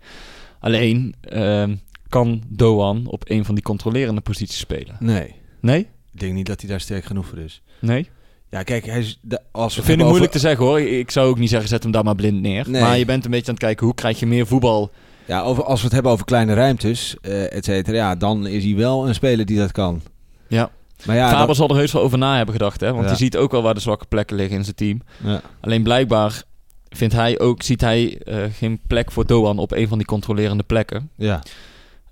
[0.60, 1.76] Alleen ehm,
[2.10, 4.96] kan Doan op een van die controlerende posities spelen.
[5.00, 5.36] Nee.
[5.62, 5.80] Nee?
[6.14, 7.62] Ik denk niet dat hij daar sterk genoeg voor is.
[7.80, 8.10] Nee?
[8.50, 9.20] Ja, kijk, hij is...
[9.22, 10.80] De, als we het vind ik hebben moeilijk te zeggen hoor.
[10.82, 12.70] Ik zou ook niet zeggen, zet hem daar maar blind neer.
[12.70, 12.82] Nee.
[12.82, 14.92] Maar je bent een beetje aan het kijken, hoe krijg je meer voetbal...
[15.26, 18.64] Ja, over, als we het hebben over kleine ruimtes, eh et cetera, ja, dan is
[18.64, 20.02] hij wel een speler die dat kan.
[20.48, 20.70] Ja.
[21.06, 22.92] Maar ja, Faber dat- zal er heus wel over na hebben gedacht, hè?
[22.94, 23.12] Want Ja.
[23.12, 25.02] je ziet ook wel waar de zwakke plekken liggen in zijn team.
[25.24, 25.42] ja.
[25.62, 26.44] Alleen blijkbaar
[26.90, 30.64] vindt hij ook, ziet hij eh, geen plek voor Doan op een van die controlerende
[30.64, 31.10] plekken.
[31.16, 31.44] ja.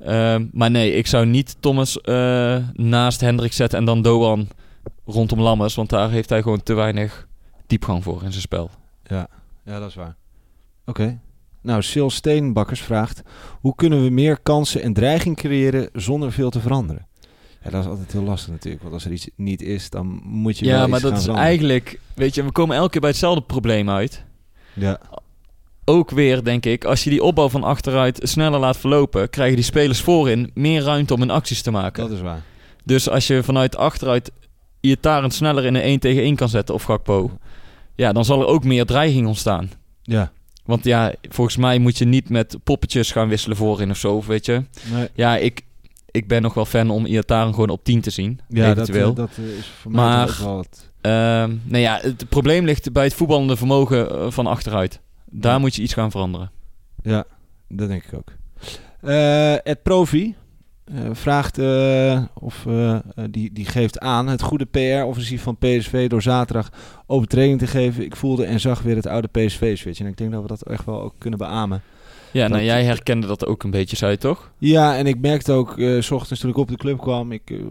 [0.06, 4.48] Ehm, maar nee, ik zou niet Thomas eh, naast Hendrik zetten en dan Doan
[5.06, 5.76] rondom Lammers.
[5.76, 7.28] Want daar heeft hij gewoon te weinig
[7.68, 8.70] diepgang voor in zijn spel.
[9.04, 9.28] Ja,
[9.66, 10.16] ja dat is waar.
[10.86, 11.20] Oké.
[11.62, 13.22] Nou, Sil Steenbakkers vraagt...
[13.62, 17.08] Hoe kunnen we meer kansen en dreiging creëren zonder veel te veranderen?
[17.64, 18.82] Ja, dat is altijd heel lastig natuurlijk.
[18.84, 21.50] Want als er iets niet is, dan moet je Ja, maar dat is veranderen.
[21.50, 22.00] eigenlijk...
[22.14, 24.24] Weet je, we komen elke keer bij hetzelfde probleem uit.
[24.74, 25.00] Ja,
[25.86, 29.30] Ook weer, denk ik, als je die opbouw van achteruit sneller laat verlopen...
[29.30, 32.04] krijgen die spelers voorin meer ruimte om hun acties te maken.
[32.04, 32.42] dat is waar.
[32.84, 34.32] Dus als je vanuit achteruit
[34.80, 37.32] Iataren sneller in een 1 tegen 1 kan zetten of Gakpo...
[37.96, 39.72] Ja, dan zal er ook meer dreiging ontstaan.
[40.02, 40.32] Ja.
[40.66, 44.46] Want ja, volgens mij moet je niet met poppetjes gaan wisselen voorin of zo, weet
[44.46, 44.64] je.
[44.94, 45.08] Nee.
[45.14, 45.62] Ja, ik,
[46.12, 49.10] ik ben nog wel fan om Iataren gewoon op 10 te zien, Ja, dat, eventueel.
[49.10, 50.92] eh, dat eh, is voor mij Maar- wel het...
[51.02, 55.00] Ehm, nou ja, het probleem ligt bij het voetballende vermogen eh, van achteruit.
[55.26, 56.52] Daar moet je iets gaan veranderen.
[57.02, 57.26] Ja,
[57.68, 58.32] dat denk ik ook.
[59.02, 60.36] Eh Ed Profi
[60.84, 62.66] eh, vraagt eh, of
[63.30, 66.70] die, die geeft aan het goede PR-offensief van PSV door zaterdag
[67.08, 68.04] overtreding te geven.
[68.04, 70.00] Ik voelde en zag weer het oude PSV-switch.
[70.00, 71.82] En ik denk dat we dat echt wel ook kunnen beamen.
[72.36, 74.52] Ja, nou jij herkende dat ook een beetje, zei je toch?
[74.58, 77.62] Ja, en ik merkte ook, eh, s ochtends toen ik op de club kwam, ik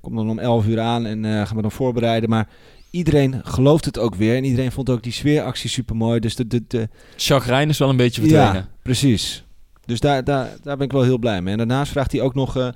[0.00, 2.30] kom dan om 11 uur aan en eh ga me dan voorbereiden.
[2.30, 2.48] Maar
[2.90, 6.20] iedereen gelooft het ook weer en iedereen vond ook die sfeeractie super mooi.
[6.20, 8.54] Dus de, de, de, Chagrijn is wel een beetje verdwenen.
[8.54, 9.44] Ja, precies.
[9.84, 11.52] Dus daar, daar, daar ben ik wel heel blij mee.
[11.52, 12.68] En daarnaast vraagt hij ook nog eh,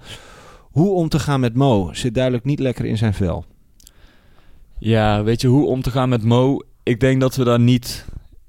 [0.58, 1.92] hoe om te gaan met Mo.
[1.92, 3.44] Zit duidelijk niet lekker in zijn vel.
[4.78, 6.58] Ja, weet je hoe om te gaan met Mo?
[6.82, 8.04] Ik denk dat we daar niet,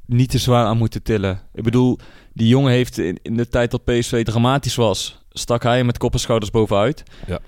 [0.06, 1.40] niet te zwaar aan moeten tillen.
[1.54, 1.98] Ik bedoel,
[2.34, 6.14] die jongen heeft in, in de tijd dat PSV dramatisch was, stak hij met kop
[6.14, 7.04] en schouders bovenuit.
[7.28, 7.40] Ja.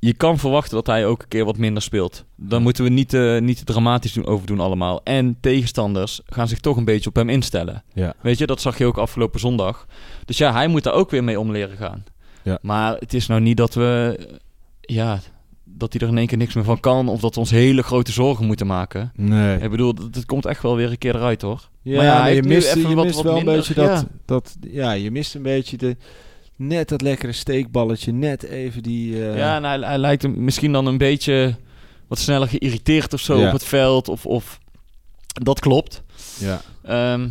[0.00, 2.24] Je kan verwachten dat hij ook een keer wat minder speelt.
[2.36, 5.00] Dan moeten we niet, eh, niet dramatisch doen, over doen allemaal.
[5.04, 7.82] En tegenstanders gaan zich toch een beetje op hem instellen.
[7.94, 8.14] Ja.
[8.20, 9.86] Weet je, dat zag je ook afgelopen zondag.
[10.24, 12.04] Dus ja, hij moet daar ook weer mee om leren gaan.
[12.42, 12.58] Ja.
[12.62, 14.16] Maar het is nou niet dat we...
[14.18, 14.34] eh,
[14.80, 15.20] Ja,
[15.64, 17.08] dat hij er in één keer niks meer van kan...
[17.08, 19.12] of dat we ons hele grote zorgen moeten maken.
[19.14, 19.58] Nee.
[19.60, 21.68] Ik bedoel, dat- het komt echt wel weer een keer eruit, hoor.
[21.82, 24.56] Ja, Maar je mist, je wat- mist wat wel een beetje dat, dat...
[24.70, 25.96] Ja, je mist een beetje de...
[26.58, 28.12] Net dat lekkere steekballetje.
[28.12, 29.14] Net even die...
[29.28, 31.54] eh, Ja, en hij, hij lijkt hem misschien dan een beetje...
[32.08, 33.46] wat sneller geïrriteerd of zo Ja.
[33.46, 34.08] op het veld.
[34.08, 34.58] Of, of...
[35.26, 36.02] Dat klopt.
[36.38, 36.60] ja.
[36.82, 37.28] Ehm,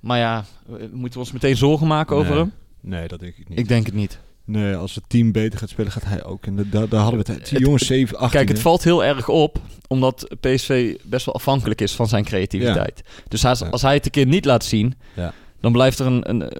[0.00, 2.38] maar ja, eh, moeten we ons meteen zorgen maken over Nee.
[2.40, 2.52] hem?
[2.80, 3.58] Nee, dat denk ik niet.
[3.58, 4.18] Ik denk het niet.
[4.44, 6.46] Nee, als het team beter gaat spelen, gaat hij ook.
[6.46, 7.48] En da- da- daar hadden we het...
[7.48, 8.30] Die jongens 7, 18.
[8.38, 9.58] Kijk, het valt heel erg op,
[9.88, 13.02] omdat PSV best wel afhankelijk is van zijn creativiteit.
[13.28, 13.68] Dus als, Ja.
[13.68, 15.32] als hij het een keer niet laat zien, Ja.
[15.60, 16.52] Dan blijft er een, een,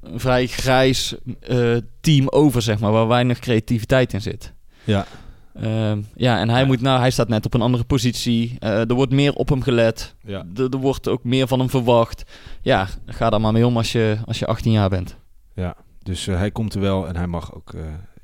[0.00, 4.52] een vrij grijs eh, team over, zeg maar, waar weinig creativiteit in zit.
[4.84, 5.06] Ja.
[5.54, 6.66] Ehm, ja, en hij, Ja.
[6.66, 8.56] Moet nou, hij staat net op een andere positie.
[8.58, 10.14] Eh, er wordt meer op hem gelet.
[10.22, 10.44] Ja.
[10.56, 12.24] Er, wordt ook meer van hem verwacht.
[12.60, 15.16] Ja, ga daar maar mee om als je, als je 18 jaar bent.
[15.54, 17.74] Ja, dus eh, hij komt er wel en hij mag ook.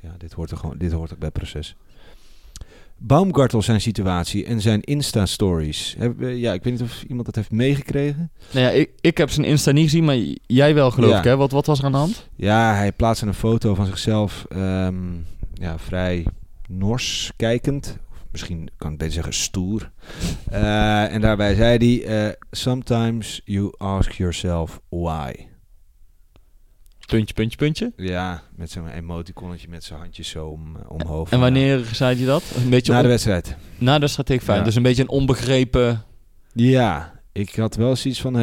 [0.01, 0.79] ja, dit hoort er gewoon.
[0.79, 1.77] Dit hoort ook bij het proces.
[3.05, 5.97] Baumgartel zijn situatie en zijn Insta-stories.
[5.99, 8.31] Eh, Ja, ik weet niet of iemand dat heeft meegekregen.
[8.51, 11.19] Nou ja, ik, ik heb zijn Insta niet gezien, maar jij wel geloof Ja.
[11.19, 11.25] ik.
[11.25, 11.37] Hè?
[11.37, 12.29] Wat, wat was er aan de hand?
[12.37, 14.45] Ja, hij plaatste een foto van zichzelf.
[14.49, 14.95] ehm,
[15.55, 16.27] ja, vrij
[16.69, 17.97] nors kijkend.
[18.13, 19.91] Of misschien kan ik beter zeggen stoer.
[20.51, 25.33] Eh, en daarbij zei hij: eh, Sometimes you ask yourself why.
[27.13, 27.93] Puntje, puntje, puntje.
[27.97, 31.31] Ja, met zo'n emoticonnetje met zijn handjes zo om, eh, omhoog.
[31.31, 32.43] En wanneer zei hij dat?
[32.57, 33.57] Een beetje Na de wedstrijd.
[33.79, 34.59] na de wedstrijd tegen Feyenoord.
[34.59, 34.65] Ja.
[34.65, 36.03] Dus een beetje een onbegrepen...
[36.53, 38.41] Ja, ik had wel zoiets van, hé,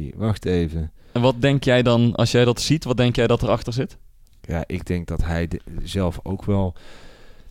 [0.00, 0.90] hey, wacht even.
[1.12, 3.96] En wat denk jij dan, als jij dat ziet, wat denk jij dat erachter zit?
[4.40, 6.74] Ja, ik denk dat hij de- zelf ook wel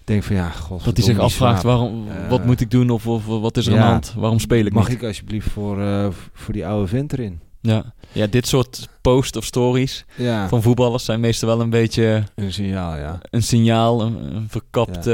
[0.04, 0.84] denkt van, ja, god.
[0.84, 3.74] Dat hij zich afvraagt, waarom, Eh, wat moet ik doen of, of wat is er
[3.74, 4.14] aan de hand?
[4.18, 4.98] Waarom speel ik Mag niet?
[4.98, 7.40] ik alsjeblieft voor, eh, voor die oude vent erin?
[7.62, 7.94] Ja.
[8.12, 12.54] ja, dit soort posts of stories Ja, van voetballers zijn meestal wel een beetje een
[12.54, 13.20] signaal, ja.
[13.30, 15.08] een signaal, een, een verkapt...
[15.08, 15.14] eh,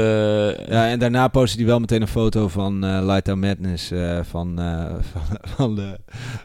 [0.68, 3.90] Ja, en daarna postte hij wel meteen een foto van eh Light Out Madness.
[3.90, 4.56] eh, van
[5.12, 5.22] van,
[5.56, 5.98] van de,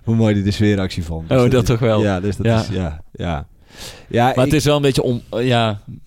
[0.04, 1.32] hoe mooi hij de sfeeractie vond.
[1.32, 2.02] Oh, dat is- toch wel.
[2.02, 2.60] Ja, dus dat Ja.
[2.62, 3.48] is, ja, ja.
[4.08, 6.02] Ja, Maar het is wel een beetje, om, ja, een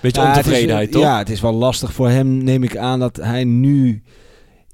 [0.00, 1.02] beetje is, ontevredenheid, toch?
[1.02, 4.02] Ja, het is wel lastig voor hem, neem ik aan, dat hij nu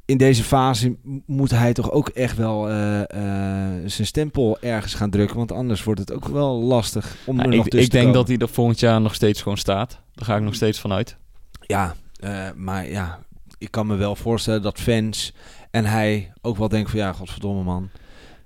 [0.06, 0.96] in deze fase
[1.26, 5.36] moet hij toch ook echt wel eh, eh, zijn stempel ergens gaan drukken.
[5.36, 8.28] Want anders wordt het ook wel lastig om Ja, er nog ik, ik denk dat
[8.28, 10.00] hij er volgend jaar nog steeds gewoon staat.
[10.14, 11.16] Daar ga ik nog steeds van uit.
[11.60, 13.18] Ja, eh, maar ja,
[13.58, 15.32] ik kan me wel voorstellen dat fans
[15.70, 17.88] en hij ook wel denken van ja, godverdomme man.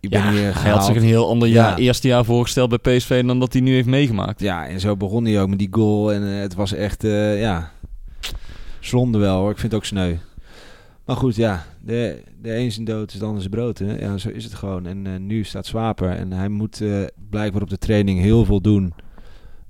[0.01, 0.85] Ik ben Ja, hier hij had gehaald.
[0.85, 1.55] zich een heel ander Ja.
[1.55, 4.41] jaar, eerste jaar voorgesteld bij PSV dan dat hij nu heeft meegemaakt.
[4.41, 6.13] Ja, en zo begon hij ook met die goal.
[6.13, 7.71] En het was echt, ja,
[8.81, 9.51] zonde wel hoor.
[9.51, 10.15] Ik vind het ook sneu.
[11.11, 13.79] Maar goed, ja, de, de een zijn dood is de ander zijn brood.
[13.79, 13.99] Hè?
[13.99, 14.87] Ja, zo is het gewoon.
[14.87, 16.11] En eh, nu staat Zwaper.
[16.11, 18.95] En hij moet eh, blijkbaar op de training heel veel doen.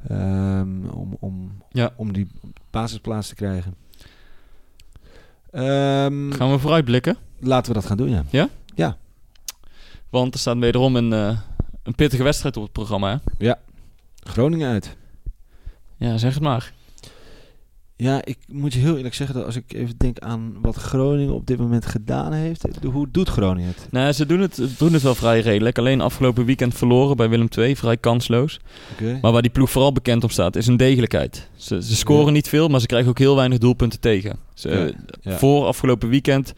[0.08, 1.92] ehm, om, om, Ja.
[1.96, 2.26] om die
[2.70, 3.74] basisplaats te krijgen.
[5.50, 7.16] Ehm, Gaan we vooruitblikken?
[7.38, 8.96] laten we dat gaan doen, ja.
[10.10, 11.38] Want er staat wederom een, eh,
[11.82, 13.20] een pittige wedstrijd op het programma.
[13.38, 13.52] Hè?
[14.16, 14.96] Groningen uit.
[15.96, 16.72] Ja, zeg het maar.
[18.02, 21.34] Ja, ik moet je heel eerlijk zeggen dat als ik even denk aan wat Groningen
[21.34, 22.62] op dit moment gedaan heeft.
[22.82, 23.86] de- Hoe doet Groningen het?
[23.90, 25.78] Nou, ze doen het, doen het wel vrij redelijk.
[25.78, 28.60] Alleen afgelopen weekend verloren bij Willem II, vrij kansloos.
[29.22, 31.48] Maar waar die ploeg vooral bekend om staat, is een degelijkheid.
[31.56, 32.30] Ze, ze scoren Ja.
[32.32, 34.36] niet veel, maar ze krijgen ook heel weinig doelpunten tegen.
[34.54, 34.90] Ze, Ja,
[35.30, 35.38] ja.
[35.38, 36.52] Voor afgelopen weekend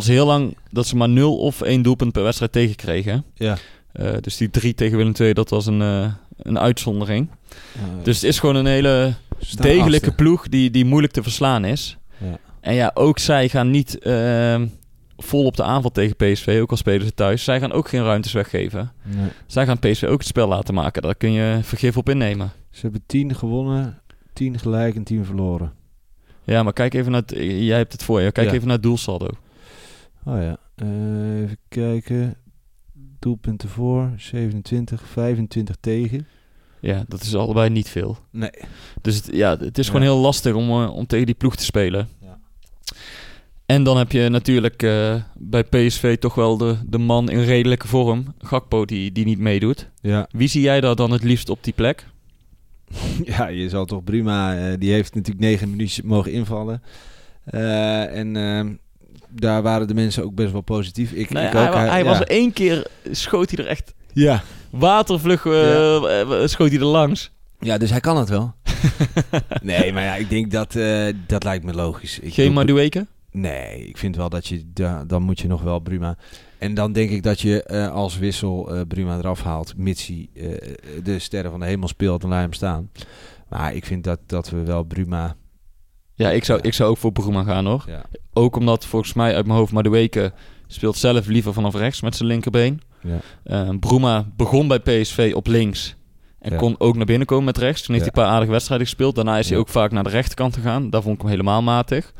[0.00, 3.24] ze heel lang dat ze maar 0 of 1 doelpunt per wedstrijd tegenkregen.
[3.34, 3.56] Ja.
[3.92, 7.28] Eh, dus die 3 tegen Willem II, dat was een, eh, een uitzondering.
[8.02, 9.14] Dus het is gewoon een hele
[9.50, 10.12] degelijke achtste.
[10.14, 11.98] ploeg die, die moeilijk te verslaan is.
[12.18, 12.38] Ja.
[12.60, 14.66] En ja, ook zij gaan niet ehm,
[15.16, 17.44] vol op de aanval tegen PSV, ook al spelen ze thuis.
[17.44, 18.92] Zij gaan ook geen ruimtes weggeven.
[19.02, 19.28] Nee.
[19.46, 21.02] Zij gaan PSV ook het spel laten maken.
[21.02, 22.50] Daar kun je vergif op innemen.
[22.70, 24.00] Ze hebben 10 gewonnen,
[24.32, 25.72] 10 gelijk en 10 verloren.
[26.44, 27.34] Ja, maar kijk even naar het...
[27.38, 28.32] Jij hebt het voor je.
[28.32, 28.52] Kijk Ja.
[28.54, 29.28] even naar het doelsaldo.
[30.24, 32.34] Oh ja, Eh, even kijken.
[33.18, 36.26] Doelpunten voor, 27, 25 tegen.
[36.82, 38.16] Ja, dat is allebei niet veel.
[38.30, 38.50] Nee.
[39.02, 39.92] Dus het, ja, het is Ja.
[39.92, 42.08] gewoon heel lastig om, eh, om tegen die ploeg te spelen.
[42.20, 42.38] Ja.
[43.66, 47.88] En dan heb je natuurlijk eh, bij PSV toch wel de, de man in redelijke
[47.88, 48.34] vorm.
[48.38, 49.88] Gakpo die, die niet meedoet.
[50.00, 50.26] Ja.
[50.30, 52.06] Wie zie jij daar dan het liefst op die plek?
[53.24, 54.56] ja, je zal toch prima.
[54.56, 56.82] eh, die heeft natuurlijk 9 minuten mogen invallen.
[57.44, 58.72] En ehm,
[59.28, 61.12] daar waren de mensen ook best wel positief.
[61.12, 61.74] Ik, Nee, ik hij ook.
[61.74, 62.04] hij ja.
[62.04, 64.42] was één keer, schoot hij er echt Ja.
[64.72, 67.30] Watervlug, eh, eh, schoot hij er langs.
[67.60, 68.54] ja, dus hij kan het wel.
[69.62, 72.18] nee, maar ja, ik denk dat eh, dat lijkt me logisch.
[72.18, 73.06] Ik Geen Madueke?
[73.30, 76.16] Nee, ik vind wel dat je, da, dan moet je nog wel Bruma.
[76.58, 80.28] En dan denk ik dat je eh, als wissel eh Bruma eraf haalt, mits hij
[80.34, 82.90] eh, de sterren van de hemel speelt en laat hem staan.
[83.48, 85.36] Maar ik vind dat, dat we wel Bruma...
[86.14, 86.64] Ja, ik zou, Ja.
[86.64, 87.84] ik zou ook voor Bruma gaan hoor.
[87.86, 88.02] Ja,
[88.32, 90.32] Ook omdat volgens mij uit mijn hoofd Madueke
[90.66, 92.80] speelt zelf liever vanaf rechts met zijn linkerbeen.
[93.02, 95.94] Ja, Eh Bruma begon bij PSV op links.
[96.40, 96.56] En Ja.
[96.56, 97.82] kon ook naar binnen komen met rechts.
[97.82, 99.14] Toen heeft hij een paar aardige wedstrijden gespeeld.
[99.14, 100.90] Daarna is hij ook vaak naar de rechterkant gegaan.
[100.90, 102.12] Daar vond ik hem helemaal matig.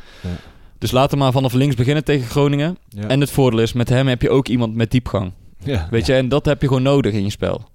[0.78, 2.76] Dus laten we maar vanaf links beginnen tegen Groningen.
[3.09, 5.33] En het voordeel is, met hem heb je ook iemand met diepgang.
[5.64, 5.87] ja.
[5.91, 7.68] Weet je, en dat heb je gewoon nodig in je spel.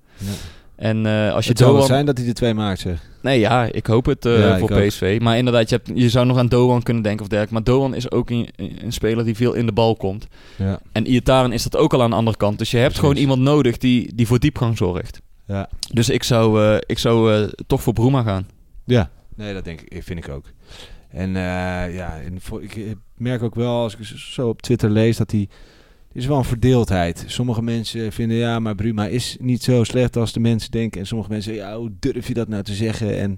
[0.78, 1.86] En eh, als je Het Doan...
[1.86, 3.01] zijn dat hij de twee maakt, zeg.
[3.21, 4.88] Nee, ja, ik hoop het eh, Ja, voor ook.
[4.88, 5.17] PSV.
[5.21, 7.53] Maar inderdaad, je, hebt, je zou nog aan Doan kunnen denken of dergelijke.
[7.53, 10.28] Maar Doan is ook een, een speler die veel in de bal komt.
[10.55, 10.80] Ja.
[10.91, 12.57] En Iataren is dat ook al aan de andere kant.
[12.57, 13.09] Dus je hebt Precies.
[13.09, 15.21] gewoon iemand nodig die, die voor diepgang zorgt.
[15.45, 15.69] Ja.
[15.93, 18.47] Dus ik zou, eh, ik zou toch voor Bruma gaan.
[18.86, 20.45] Ja, nee, dat denk ik, vind ik ook.
[21.09, 21.32] En
[21.91, 25.49] ja, en voor, ik merk ook wel als ik zo op Twitter lees dat die
[25.49, 25.55] er
[26.18, 27.24] is wel een verdeeldheid.
[27.28, 30.99] Sommige mensen vinden ja, maar Bruma is niet zo slecht als de mensen denken.
[30.99, 33.18] En sommige mensen ja, hoe durf je dat nou te zeggen?
[33.20, 33.38] En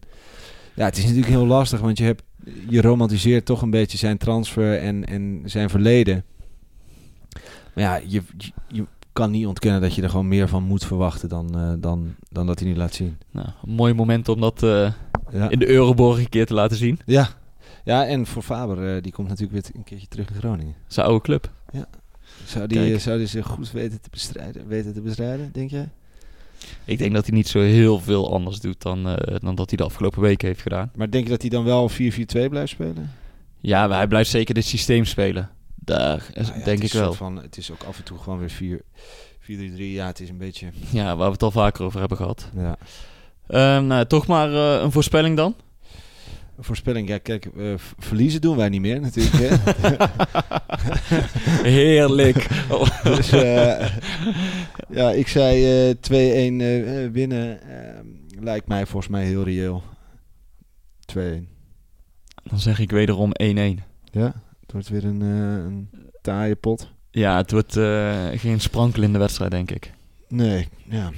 [0.76, 2.24] ja, het is natuurlijk heel lastig, want je hebt
[2.70, 6.24] je romantiseert toch een beetje zijn transfer en, en zijn verleden.
[7.74, 10.86] Maar ja, je, je, je kan niet ontkennen dat je er gewoon meer van moet
[10.86, 13.18] verwachten dan, eh, dan, dan dat hij niet laat zien.
[13.32, 14.92] Nou, een mooi moment om dat eh,
[15.32, 15.50] Ja.
[15.50, 17.00] in de Euroborg een keer te laten zien.
[17.06, 17.30] Ja,
[17.84, 20.76] ja en voor Faber, eh, die komt natuurlijk weer een keertje terug in Groningen.
[20.88, 21.52] Zijn oude club.
[22.50, 23.00] Zou die, Kijk.
[23.00, 25.90] zou die zich goed weten te bestrijden, weten te bestrijden, denk jij?
[26.86, 29.78] Ik denk dat hij niet zo heel veel anders doet dan, eh, dan dat hij
[29.78, 30.92] de afgelopen weken heeft gedaan.
[30.96, 33.12] Maar denk je dat hij dan wel 4-4-2 blijft spelen?
[33.60, 35.50] Ja, maar hij blijft zeker dit systeem spelen.
[35.76, 37.14] Daar Nou ja, denk ik wel.
[37.14, 38.82] Van, het is ook af en toe gewoon weer 4
[39.40, 39.92] 4-3-3.
[39.92, 40.70] Ja, het is een beetje...
[40.92, 42.50] Ja, waar we het al vaker over hebben gehad.
[42.56, 42.78] Ja.
[43.48, 45.56] Ehm, nou, toch maar eh, een voorspelling dan.
[46.62, 49.36] Voorspelling, ja, kijk, eh, verliezen doen wij niet meer natuurlijk.
[49.36, 49.56] Hè?
[51.70, 52.48] Heerlijk.
[53.04, 53.88] dus eh,
[54.90, 57.62] ja, ik zei 2-1 eh, eh, winnen.
[57.62, 58.00] eh,
[58.40, 59.84] lijkt mij volgens mij heel reëel.
[61.06, 61.16] 2-1.
[62.44, 63.46] Dan zeg ik wederom 1-1.
[64.12, 65.90] Ja, het wordt weer een, een
[66.22, 66.90] taaie pot.
[67.12, 67.74] Ja, het wordt
[68.40, 69.92] geen sprankelende wedstrijd, denk ik.
[70.28, 71.12] Nee, ja.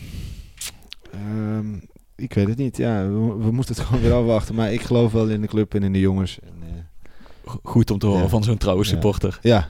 [1.12, 1.74] Ehm,
[2.22, 2.78] ik weet het niet.
[2.78, 4.56] Ja, we, we moeten het gewoon weer afwachten.
[4.56, 6.40] Maar ik geloof wel in de club en in de jongens.
[6.44, 8.28] En, eh, Goed om te horen Ja.
[8.30, 9.40] van zo'n trouwe supporter.
[9.42, 9.70] ja.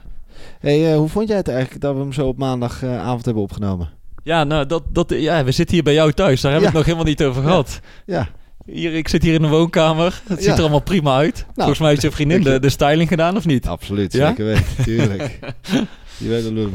[0.60, 3.88] Hey, eh, hoe vond jij het eigenlijk dat we hem zo op maandagavond hebben opgenomen?
[4.22, 6.40] Ja, nou, dat, dat, ja, we zitten hier bij jou thuis.
[6.40, 7.80] Daar hebben we het nog helemaal niet over gehad.
[8.06, 8.28] Ja,
[8.66, 10.22] Hier, ik zit hier in de woonkamer.
[10.26, 10.54] Het ziet Ja.
[10.54, 11.46] er allemaal prima uit.
[11.54, 13.66] Volgens mij heeft je vriendin de, de styling gedaan, of niet?
[13.66, 14.12] absoluut.
[14.12, 14.28] Ja?
[14.28, 14.64] Zeker weten.
[14.84, 15.38] Tuurlijk.
[16.18, 16.70] Je weet dat moet.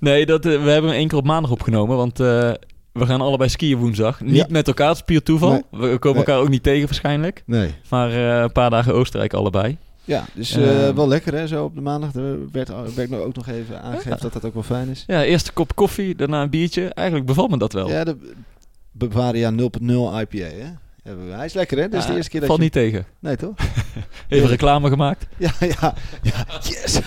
[0.00, 1.96] Nee, dat, eh, we hebben hem één keer op maandag opgenomen.
[1.96, 2.50] Want eh,
[2.92, 4.20] we gaan allebei skiën woensdag.
[4.20, 4.46] Niet Ja.
[4.48, 5.50] met elkaar, het is puur toeval.
[5.50, 5.62] Nee.
[5.70, 6.26] We komen Nee.
[6.26, 7.42] elkaar ook niet tegen waarschijnlijk.
[7.46, 7.74] Nee.
[7.90, 9.76] Maar eh, een paar dagen Oostenrijk allebei.
[10.04, 10.94] Ja, dus eh, Ehm.
[10.96, 12.14] wel lekker hè, zo op de maandag.
[12.14, 14.16] Er werd, werd ook nog even aangegeven Ja.
[14.16, 15.04] dat dat ook wel fijn is.
[15.06, 16.88] Ja, eerst een kop koffie, daarna een biertje.
[16.88, 17.88] Eigenlijk bevalt me dat wel.
[17.90, 18.16] Ja, de
[18.92, 20.68] Bavaria 0.0 IPA hè.
[21.36, 22.64] Hij is lekker hè, dit is Ja, de eerste keer dat valt je...
[22.64, 23.06] niet tegen.
[23.20, 23.54] Nee toch?
[24.28, 25.26] Even reclame gemaakt.
[25.36, 27.00] Ja, ja, ja, yes!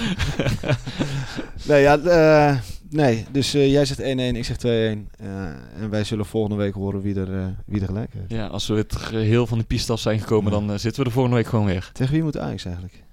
[1.68, 2.58] nee, ja, eh,
[2.94, 4.04] nee, dus eh, jij zegt 1-1,
[4.38, 4.62] ik zeg 2-1.
[4.62, 5.46] eh,
[5.82, 8.30] en wij zullen volgende week horen wie er, eh, wie er gelijk heeft.
[8.32, 10.60] Ja, als we het geheel van de piste af zijn gekomen, Ja.
[10.66, 11.90] dan zitten we er volgende week gewoon weer.
[11.94, 13.04] Tegen wie moet Ajax eigenlijk?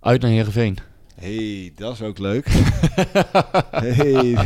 [0.00, 0.78] Uit naar Heerenveen.
[1.14, 2.46] hey, dat is ook leuk.
[3.70, 4.36] hey,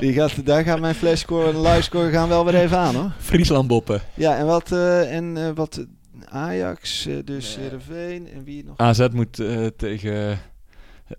[0.00, 3.12] die gaat, daar gaat mijn flashscore en livescore gaan wel weer even aan hoor.
[3.18, 4.00] Friesland boppen.
[4.14, 4.72] Ja, en wat,
[5.08, 5.84] en, wat
[6.24, 8.76] Ajax, dus Heerenveen en wie nog?
[8.78, 9.42] AZ moet
[9.76, 10.38] tegen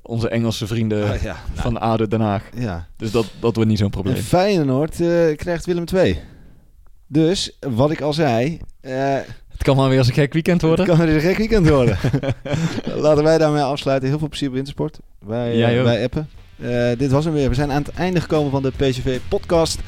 [0.02, 2.44] onze Engelse vrienden Ah, ja, nou, van ADO Den Haag.
[2.56, 2.88] ja.
[2.98, 4.16] Dus dat, dat wordt niet zo'n En probleem.
[4.16, 6.20] Feyenoord eh, krijgt Willem II.
[7.08, 8.60] Dus, wat ik al zei...
[8.82, 9.14] eh,
[9.48, 10.86] Het kan maar weer eens een gek weekend worden.
[10.86, 11.98] Het kan weer een gek weekend worden.
[13.06, 14.10] Laten wij daarmee afsluiten.
[14.10, 15.00] Heel veel plezier op Wintersport.
[15.26, 16.30] Wij, eh, wij appen.
[16.98, 17.50] Dit was hem weer.
[17.50, 19.80] We zijn aan het einde gekomen van de PCV podcast.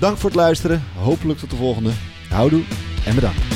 [0.00, 0.82] Dank voor het luisteren.
[0.98, 1.90] Hopelijk tot de volgende.
[2.28, 2.62] Houdoe
[3.06, 3.55] en bedankt.